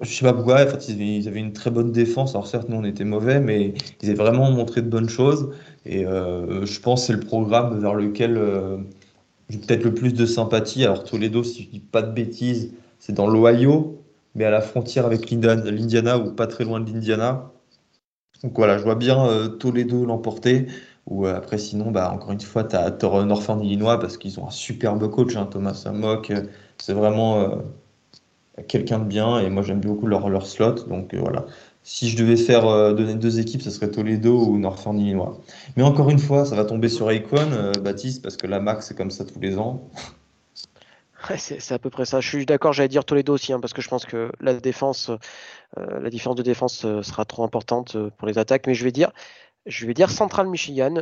je 0.00 0.08
sais 0.08 0.24
pas 0.24 0.32
pourquoi, 0.32 0.64
en 0.64 0.66
fait, 0.66 0.88
ils, 0.88 1.28
avaient 1.28 1.40
une 1.40 1.52
très 1.52 1.70
bonne 1.70 1.92
défense. 1.92 2.34
Alors 2.34 2.46
certes, 2.46 2.68
nous, 2.68 2.76
on 2.76 2.84
était 2.84 3.04
mauvais, 3.04 3.38
mais 3.38 3.74
ils 4.02 4.08
avaient 4.08 4.18
vraiment 4.18 4.50
montré 4.50 4.82
de 4.82 4.88
bonnes 4.88 5.10
choses. 5.10 5.50
Et 5.86 6.04
je 6.04 6.80
pense 6.80 7.02
que 7.02 7.06
c'est 7.08 7.12
le 7.12 7.20
programme 7.20 7.78
vers 7.78 7.94
lequel 7.94 8.40
j'ai 9.50 9.58
peut-être 9.58 9.84
le 9.84 9.94
plus 9.94 10.14
de 10.14 10.24
sympathie. 10.26 10.84
Alors 10.84 11.04
Toledo, 11.04 11.44
si 11.44 11.64
je 11.64 11.68
dis 11.68 11.80
pas 11.80 12.02
de 12.02 12.12
bêtises, 12.12 12.72
c'est 12.98 13.12
dans 13.12 13.26
l'Ohio, 13.26 13.99
mais 14.34 14.44
à 14.44 14.50
la 14.50 14.60
frontière 14.60 15.06
avec 15.06 15.30
l'Indiana, 15.30 16.18
ou 16.18 16.32
pas 16.32 16.46
très 16.46 16.64
loin 16.64 16.80
de 16.80 16.90
l'Indiana. 16.90 17.50
Donc 18.42 18.52
voilà, 18.56 18.78
je 18.78 18.84
vois 18.84 18.94
bien 18.94 19.26
euh, 19.26 19.48
Toledo 19.48 20.04
l'emporter. 20.06 20.66
Ou 21.06 21.26
euh, 21.26 21.36
après, 21.36 21.58
sinon, 21.58 21.90
bah, 21.90 22.10
encore 22.12 22.32
une 22.32 22.40
fois, 22.40 22.64
tu 22.64 22.76
as, 22.76 22.90
Northern 23.24 23.62
Illinois 23.62 23.98
parce 23.98 24.16
qu'ils 24.16 24.38
ont 24.40 24.46
un 24.46 24.50
superbe 24.50 25.10
coach, 25.10 25.36
hein, 25.36 25.46
Thomas. 25.50 25.84
Euh, 25.86 26.42
c'est 26.78 26.94
vraiment 26.94 27.62
quelqu'un 28.68 28.98
de 28.98 29.04
bien 29.04 29.38
et 29.38 29.48
moi 29.50 29.62
j'aime 29.62 29.80
beaucoup 29.80 30.06
leur, 30.06 30.28
leur 30.30 30.46
slot. 30.46 30.86
Donc 30.88 31.14
voilà. 31.14 31.46
Si 31.82 32.08
je 32.08 32.16
devais 32.16 32.36
faire 32.36 32.94
donner 32.94 33.14
deux 33.14 33.40
équipes, 33.40 33.62
ce 33.62 33.70
serait 33.70 33.90
Toledo 33.90 34.46
ou 34.46 34.58
Northern 34.58 34.98
Illinois. 34.98 35.38
Mais 35.76 35.82
encore 35.82 36.10
une 36.10 36.18
fois, 36.18 36.44
ça 36.44 36.56
va 36.56 36.64
tomber 36.64 36.88
sur 36.88 37.08
Akon, 37.08 37.72
Baptiste, 37.82 38.22
parce 38.22 38.36
que 38.36 38.46
la 38.46 38.60
MAC 38.60 38.82
c'est 38.82 38.96
comme 38.96 39.10
ça 39.10 39.24
tous 39.24 39.40
les 39.40 39.58
ans. 39.58 39.82
C'est 41.36 41.72
à 41.72 41.78
peu 41.78 41.90
près 41.90 42.04
ça. 42.04 42.20
Je 42.20 42.28
suis 42.28 42.46
d'accord, 42.46 42.72
j'allais 42.72 42.88
dire 42.88 43.04
Toledo 43.04 43.34
aussi, 43.34 43.52
hein, 43.52 43.60
parce 43.60 43.72
que 43.72 43.82
je 43.82 43.88
pense 43.88 44.06
que 44.06 44.30
la 44.40 44.54
défense, 44.54 45.10
euh, 45.78 46.00
la 46.00 46.10
différence 46.10 46.36
de 46.36 46.42
défense 46.42 46.84
euh, 46.84 47.02
sera 47.02 47.24
trop 47.24 47.44
importante 47.44 47.96
euh, 47.96 48.10
pour 48.16 48.26
les 48.26 48.38
attaques. 48.38 48.66
Mais 48.66 48.74
je 48.74 48.84
vais 48.84 48.92
dire, 48.92 49.10
je 49.66 49.86
vais 49.86 49.94
dire 49.94 50.10
Central 50.10 50.48
Michigan, 50.48 50.94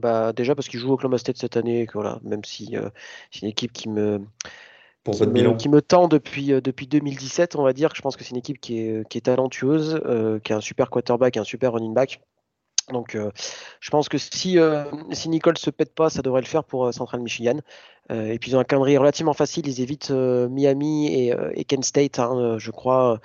bah, 0.00 0.32
déjà 0.32 0.54
parce 0.54 0.68
qu'ils 0.68 0.80
jouent 0.80 0.90
au 0.90 0.94
Oklahoma 0.94 1.18
State 1.18 1.38
cette 1.38 1.56
année, 1.56 1.86
que, 1.86 1.94
voilà, 1.94 2.20
même 2.22 2.44
si 2.44 2.76
c'est 3.30 3.42
une 3.42 3.48
équipe 3.48 3.72
qui 3.72 3.88
me, 3.88 4.20
qui 5.58 5.68
me, 5.68 5.80
tend 5.82 6.06
depuis, 6.08 6.48
depuis 6.62 6.86
2017, 6.86 7.56
on 7.56 7.62
va 7.62 7.72
dire. 7.72 7.90
que 7.90 7.96
Je 7.96 8.02
pense 8.02 8.16
que 8.16 8.22
c'est 8.24 8.30
une 8.30 8.36
équipe 8.36 8.60
qui 8.60 8.78
est, 8.78 9.08
qui 9.08 9.18
est 9.18 9.22
talentueuse, 9.22 10.00
qui 10.44 10.52
a 10.52 10.56
un 10.56 10.60
super 10.60 10.88
quarterback, 10.88 11.36
un 11.36 11.44
super 11.44 11.72
running 11.72 11.92
back. 11.92 12.20
Donc, 12.92 13.16
je 13.80 13.90
pense 13.90 14.08
que 14.08 14.18
si, 14.18 14.58
si 15.12 15.28
Nicole 15.28 15.58
se 15.58 15.70
pète 15.70 15.94
pas, 15.94 16.10
ça 16.10 16.22
devrait 16.22 16.40
le 16.40 16.46
faire 16.46 16.64
pour 16.64 16.92
Central 16.92 17.20
Michigan. 17.20 17.58
et 18.10 18.38
puis, 18.38 18.50
ils 18.50 18.56
ont 18.56 18.60
un 18.60 18.64
calendrier 18.64 18.98
relativement 18.98 19.32
facile. 19.32 19.66
Ils 19.66 19.80
évitent 19.80 20.10
Miami 20.10 21.28
et, 21.28 21.64
Kent 21.64 21.84
State, 21.84 22.18
hein, 22.18 22.56
je 22.58 22.70
crois, 22.70 23.20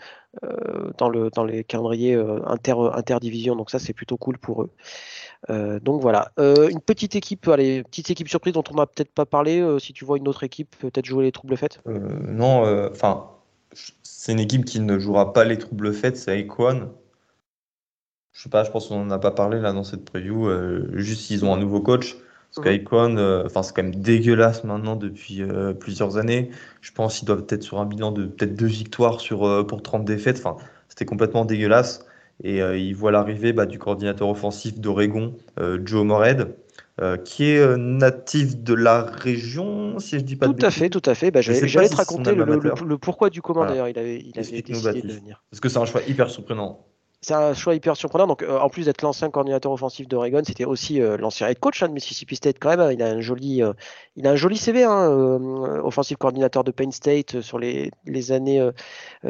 dans, 0.97 1.09
le, 1.09 1.29
dans 1.29 1.43
les 1.43 1.63
calendriers 1.63 2.15
inter, 2.45 2.75
interdivision. 2.93 3.55
Donc, 3.55 3.69
ça, 3.69 3.79
c'est 3.79 3.93
plutôt 3.93 4.17
cool 4.17 4.37
pour 4.37 4.63
eux. 4.63 4.71
donc 5.79 6.01
voilà, 6.01 6.31
une 6.37 6.81
petite 6.81 7.15
équipe, 7.15 7.47
allez, 7.47 7.83
petite 7.83 8.09
équipe 8.09 8.29
surprise 8.29 8.53
dont 8.53 8.63
on 8.71 8.75
n'a 8.75 8.85
peut-être 8.85 9.11
pas 9.11 9.25
parlé. 9.25 9.63
si 9.79 9.93
tu 9.93 10.05
vois 10.05 10.17
une 10.17 10.27
autre 10.27 10.43
équipe, 10.43 10.75
peut-être 10.79 11.05
jouer 11.05 11.25
les 11.25 11.31
troubles 11.31 11.57
faites. 11.57 11.81
non, 11.85 12.89
enfin, 12.91 13.29
c'est 14.25 14.31
une 14.31 14.39
équipe 14.39 14.65
qui 14.65 14.79
ne 14.79 14.97
jouera 14.97 15.33
pas 15.33 15.43
les 15.43 15.57
troubles 15.57 15.93
faites, 15.93 16.17
c'est 16.17 16.39
Aquan. 16.39 16.89
Je 18.35 18.43
sais 18.43 18.49
pas, 18.49 18.65
je 18.65 18.69
pense 18.69 18.89
qu'on 18.89 19.05
n'en 19.05 19.11
a 19.11 19.17
pas 19.17 19.31
parlé 19.31 19.61
là 19.61 19.71
dans 19.71 19.85
cette 19.85 20.03
preview. 20.03 20.49
Euh, 20.49 20.89
juste 20.93 21.21
s'ils 21.21 21.45
ont 21.45 21.53
un 21.53 21.57
nouveau 21.57 21.79
coach. 21.79 22.17
Parce 22.53 22.67
euh, 22.67 23.43
enfin, 23.45 23.63
c'est 23.63 23.73
quand 23.73 23.83
même 23.83 23.95
dégueulasse 23.95 24.63
maintenant 24.63 24.95
depuis 24.95 25.41
euh, 25.41 25.73
plusieurs 25.73 26.17
années. 26.17 26.51
Je 26.81 26.91
pense 26.91 27.17
qu'ils 27.17 27.27
doivent 27.27 27.45
être 27.49 27.63
sur 27.63 27.79
un 27.79 27.85
bilan 27.85 28.11
de 28.11 28.25
peut-être 28.25 28.55
deux 28.55 28.65
victoires 28.65 29.21
sur, 29.21 29.65
pour 29.67 29.81
30 29.81 30.05
défaites. 30.05 30.37
Enfin, 30.37 30.57
c'était 30.89 31.05
complètement 31.05 31.45
dégueulasse. 31.45 32.05
Et 32.43 32.59
ils 32.59 32.93
voient 32.93 33.13
l'arrivée 33.13 33.53
bah, 33.53 33.65
du 33.65 33.79
coordinateur 33.79 34.27
offensif 34.27 34.77
d'Oregon, 34.79 35.33
Joe 35.85 36.05
Mored, 36.05 36.55
qui 37.23 37.45
est 37.45 37.77
natif 37.77 38.61
de 38.61 38.73
la 38.73 39.03
région, 39.03 39.99
si 39.99 40.19
je 40.19 40.23
dis 40.23 40.35
pas 40.35 40.47
tout 40.47 40.53
de 40.53 40.65
à 40.65 40.71
fait, 40.71 40.89
tout 40.89 41.01
à 41.05 41.15
fait. 41.15 41.31
Bah, 41.31 41.39
J'allais 41.39 41.87
te 41.87 41.95
raconter 41.95 42.35
le, 42.35 42.97
pourquoi 42.97 43.29
du 43.29 43.41
comment 43.41 43.65
d'ailleurs 43.65 43.87
il 43.87 43.97
avait, 43.97 44.19
il 44.19 44.37
avait 44.37 44.61
décidé 44.61 45.01
de 45.01 45.13
venir. 45.13 45.41
Parce 45.49 45.61
que 45.61 45.69
c'est 45.69 45.79
un 45.79 45.85
choix 45.85 46.01
hyper 46.05 46.29
surprenant 46.29 46.85
c'est 47.25 47.33
un 47.33 47.55
choix 47.55 47.73
hyper 47.73 47.97
surprenant. 47.97 48.27
Donc, 48.27 48.43
euh, 48.43 48.59
en 48.59 48.69
plus 48.69 48.85
d'être 48.85 49.01
l'ancien 49.01 49.31
coordinateur 49.31 49.71
offensif 49.71 50.07
d'Oregon, 50.07 50.43
c'était 50.45 50.65
aussi 50.65 51.01
euh, 51.01 51.17
l'ancien 51.17 51.47
head 51.47 51.57
coach 51.59 51.81
hein, 51.81 51.87
de 51.87 51.93
Mississippi 51.93 52.35
State 52.35 52.57
quand 52.59 52.77
même. 52.77 52.91
Il 52.91 53.01
a 53.01 53.07
un 53.07 53.19
joli, 53.19 53.63
euh, 53.63 53.73
il 54.15 54.27
a 54.27 54.31
un 54.31 54.35
joli 54.35 54.57
CV, 54.57 54.83
hein, 54.83 55.09
offensif 55.83 56.17
coordinateur 56.17 56.63
de 56.63 56.69
Penn 56.71 56.91
State 56.91 57.41
sur 57.41 57.57
les, 57.57 57.91
années, 58.31 58.69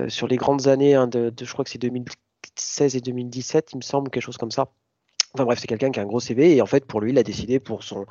sur 0.09 0.27
les 0.27 0.35
grandes 0.35 0.67
années 0.67 0.95
hein, 0.95 1.07
de, 1.07 1.31
je 1.39 1.51
crois 1.53 1.63
que 1.63 1.71
c'est 1.71 1.77
2016 1.79 2.97
et 2.97 2.99
2017, 2.99 3.71
il 3.73 3.77
me 3.77 3.81
semble, 3.81 4.09
quelque 4.09 4.23
chose 4.23 4.37
comme 4.37 4.51
ça. 4.51 4.67
Enfin 5.33 5.45
bref, 5.45 5.59
c'est 5.59 5.67
quelqu'un 5.67 5.91
qui 5.91 5.99
a 5.99 6.03
un 6.03 6.05
gros 6.05 6.19
CV 6.19 6.55
et 6.55 6.61
en 6.61 6.65
fait 6.65 6.85
pour 6.85 6.99
lui, 6.99 7.11
il 7.11 7.17
a 7.17 7.23
décidé 7.23 7.59
pour 7.61 7.83
son, 7.83 8.05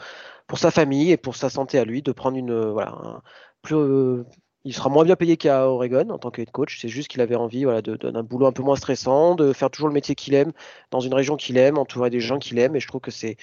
pour 0.46 0.58
sa 0.58 0.70
famille 0.70 1.10
et 1.10 1.16
pour 1.18 1.36
sa 1.36 1.50
santé 1.50 1.78
à 1.78 1.84
lui 1.84 2.00
de 2.02 2.12
prendre 2.12 2.38
une, 2.38 2.70
voilà, 2.70 3.22
plus, 3.62 3.76
il 4.64 4.74
sera 4.74 4.88
moins 4.88 5.04
bien 5.04 5.16
payé 5.16 5.36
qu'à 5.36 5.68
Oregon 5.68 6.08
en 6.10 6.18
tant 6.18 6.30
que 6.30 6.42
coach. 6.42 6.78
C'est 6.80 6.88
juste 6.88 7.08
qu'il 7.08 7.20
avait 7.20 7.34
envie 7.34 7.64
voilà, 7.64 7.82
d'un 7.82 8.22
boulot 8.22 8.46
un 8.46 8.52
peu 8.52 8.62
moins 8.62 8.76
stressant, 8.76 9.34
de 9.34 9.52
faire 9.52 9.70
toujours 9.70 9.88
le 9.88 9.94
métier 9.94 10.14
qu'il 10.14 10.34
aime, 10.34 10.52
dans 10.90 11.00
une 11.00 11.14
région 11.14 11.36
qu'il 11.36 11.58
aime, 11.58 11.78
entouré 11.78 12.10
des 12.10 12.20
gens 12.20 12.38
qu'il 12.38 12.58
aime. 12.58 12.74
Et 12.74 12.80
je 12.80 12.88
trouve 12.88 13.02
que 13.02 13.10
c'est 13.10 13.36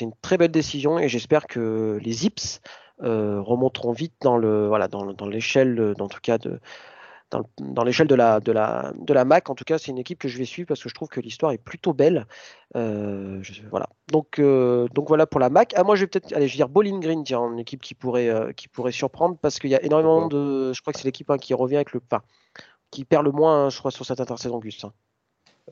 une 0.00 0.12
très 0.22 0.36
belle 0.36 0.50
décision. 0.50 0.98
Et 0.98 1.08
j'espère 1.08 1.46
que 1.46 1.98
les 2.02 2.12
Zips 2.12 2.60
euh, 3.02 3.40
remonteront 3.40 3.92
vite 3.92 4.14
dans 4.20 4.36
le 4.36 4.70
dans, 4.90 5.12
dans 5.12 5.26
l'échelle, 5.26 5.94
en 6.00 6.08
tout 6.08 6.20
cas 6.20 6.38
de 6.38 6.60
dans, 7.30 7.84
l'échelle 7.84 8.06
de 8.06 8.14
la, 8.14 8.40
de, 8.40 8.52
la, 8.52 8.92
de 8.98 9.12
la 9.12 9.24
MAC. 9.24 9.50
En 9.50 9.54
tout 9.54 9.64
cas, 9.64 9.78
c'est 9.78 9.90
une 9.90 9.98
équipe 9.98 10.18
que 10.18 10.28
je 10.28 10.38
vais 10.38 10.44
suivre 10.44 10.68
parce 10.68 10.82
que 10.82 10.88
je 10.88 10.94
trouve 10.94 11.08
que 11.08 11.20
l'histoire 11.20 11.52
est 11.52 11.58
plutôt 11.58 11.92
belle. 11.92 12.26
Euh, 12.76 13.42
voilà. 13.70 13.88
Donc, 14.10 14.38
euh, 14.38 14.86
donc 14.94 15.08
voilà 15.08 15.26
pour 15.26 15.40
la 15.40 15.50
MAC. 15.50 15.72
Ah, 15.76 15.84
moi, 15.84 15.96
je 15.96 16.02
vais 16.02 16.06
peut-être, 16.06 16.30
je 16.30 16.38
vais 16.38 16.46
dire 16.46 16.68
Bowling 16.68 17.00
Green, 17.00 17.24
tiens, 17.24 17.50
une 17.50 17.58
équipe 17.58 17.80
qui 17.80 17.94
pourrait, 17.94 18.28
euh, 18.28 18.52
qui 18.52 18.68
pourrait 18.68 18.92
surprendre 18.92 19.36
parce 19.40 19.58
qu'il 19.58 19.70
y 19.70 19.74
a 19.74 19.82
énormément 19.84 20.28
de. 20.28 20.72
Je 20.72 20.80
crois 20.80 20.92
que 20.92 20.98
c'est 20.98 21.06
l'équipe 21.06 21.30
hein, 21.30 21.38
qui 21.38 21.54
revient 21.54 21.76
avec 21.76 21.92
le. 21.92 22.00
Enfin, 22.10 22.22
qui 22.90 23.04
perd 23.04 23.24
le 23.24 23.32
moins, 23.32 23.66
hein, 23.66 23.70
je 23.70 23.78
crois, 23.78 23.90
sur 23.90 24.06
cette 24.06 24.20
intersaison, 24.20 24.58
Gus. 24.58 24.84
Hein. 24.84 24.92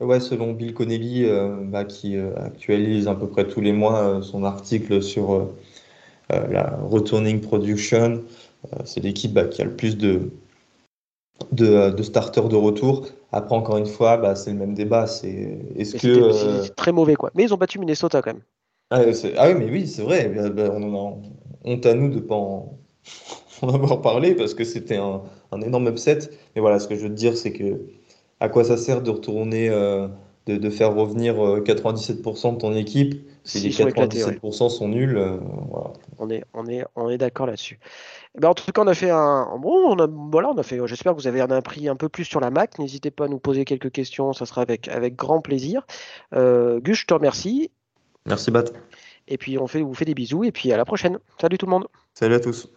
Ouais, 0.01 0.19
selon 0.19 0.51
Bill 0.51 0.73
Connelly, 0.73 1.25
bah, 1.67 1.85
qui 1.85 2.17
actualise 2.17 3.07
à 3.07 3.15
peu 3.15 3.29
près 3.29 3.47
tous 3.47 3.61
les 3.61 3.71
mois 3.71 4.21
son 4.21 4.43
article 4.43 5.01
sur 5.01 5.47
la 6.29 6.77
returning 6.83 7.39
production, 7.39 8.21
c'est 8.83 8.99
l'équipe 8.99 9.31
bah, 9.31 9.45
qui 9.45 9.61
a 9.61 9.65
le 9.65 9.73
plus 9.73 9.95
de, 9.95 10.31
de, 11.51 11.91
de 11.91 12.03
starters 12.03 12.47
de 12.47 12.55
retour. 12.55 13.05
Après, 13.31 13.55
encore 13.55 13.77
une 13.77 13.85
fois, 13.85 14.17
bah, 14.17 14.35
c'est 14.35 14.51
le 14.51 14.57
même 14.57 14.73
débat. 14.73 15.07
C'est 15.07 15.59
est-ce 15.75 15.97
que 15.97 16.07
euh, 16.07 16.63
c'est 16.63 16.75
très 16.75 16.91
mauvais 16.91 17.15
quoi. 17.15 17.31
Mais 17.35 17.43
ils 17.43 17.53
ont 17.53 17.57
battu 17.57 17.79
Minnesota 17.79 18.21
quand 18.21 18.33
même. 18.33 18.43
Ah, 18.91 19.01
ah 19.37 19.47
oui, 19.49 19.55
mais 19.57 19.69
oui, 19.69 19.87
c'est 19.87 20.03
vrai. 20.03 20.29
Bah, 20.29 20.49
bah, 20.49 20.69
on 20.71 20.83
en 20.83 20.95
a 20.95 21.17
honte 21.65 21.85
à 21.85 21.93
nous 21.93 22.09
de 22.09 22.19
pas 22.19 22.35
en, 22.35 22.79
avoir 23.61 24.01
parlé 24.01 24.35
parce 24.35 24.53
que 24.53 24.63
c'était 24.63 24.97
un, 24.97 25.23
un, 25.51 25.61
énorme 25.61 25.87
upset. 25.87 26.19
Mais 26.55 26.61
voilà, 26.61 26.79
ce 26.79 26.87
que 26.87 26.95
je 26.95 27.03
veux 27.03 27.09
te 27.09 27.15
dire, 27.15 27.35
c'est 27.35 27.51
que 27.51 27.81
à 28.39 28.49
quoi 28.49 28.63
ça 28.63 28.77
sert 28.77 29.01
de 29.01 29.09
retourner, 29.09 29.69
euh, 29.69 30.07
de, 30.45 30.57
de, 30.57 30.69
faire 30.69 30.93
revenir 30.93 31.35
97% 31.35 32.47
euh, 32.47 32.51
de 32.51 32.57
ton 32.57 32.75
équipe 32.75 33.27
si 33.45 33.59
les 33.61 33.69
97% 33.69 34.69
sont 34.69 34.87
nuls 34.87 35.17
voilà. 35.69 35.93
On 36.17 36.29
est, 36.29 36.43
on 36.53 36.67
est, 36.67 36.83
on 36.95 37.09
est 37.09 37.17
d'accord 37.17 37.45
là-dessus. 37.45 37.79
Ben, 38.37 38.49
en 38.49 38.53
tout 38.53 38.69
cas, 38.71 38.81
on 38.81 38.87
a 38.87 38.93
fait 38.93 39.09
un. 39.09 39.57
Bon, 39.57 39.95
on 39.95 39.99
a, 39.99 40.07
voilà, 40.07 40.49
on 40.49 40.57
a 40.57 40.63
fait. 40.63 40.79
J'espère 40.87 41.13
que 41.13 41.21
vous 41.21 41.27
avez 41.27 41.41
appris 41.41 41.87
un 41.87 41.95
peu 41.95 42.09
plus 42.09 42.25
sur 42.25 42.39
la 42.39 42.49
Mac. 42.49 42.79
N'hésitez 42.79 43.11
pas 43.11 43.25
à 43.25 43.27
nous 43.27 43.39
poser 43.39 43.65
quelques 43.65 43.91
questions, 43.91 44.33
ça 44.33 44.45
sera 44.45 44.61
avec, 44.61 44.87
avec 44.87 45.15
grand 45.15 45.41
plaisir. 45.41 45.85
Euh, 46.33 46.79
Gus, 46.79 46.99
je 46.99 47.05
te 47.05 47.13
remercie. 47.13 47.71
Merci, 48.25 48.51
Bat. 48.51 48.65
Et 49.27 49.37
puis, 49.37 49.57
on 49.57 49.67
fait, 49.67 49.81
vous 49.81 49.93
fait 49.93 50.05
des 50.05 50.15
bisous 50.15 50.43
et 50.43 50.51
puis 50.51 50.71
à 50.71 50.77
la 50.77 50.85
prochaine. 50.85 51.19
Salut 51.39 51.57
tout 51.57 51.65
le 51.65 51.71
monde. 51.71 51.87
Salut 52.13 52.35
à 52.35 52.39
tous. 52.39 52.69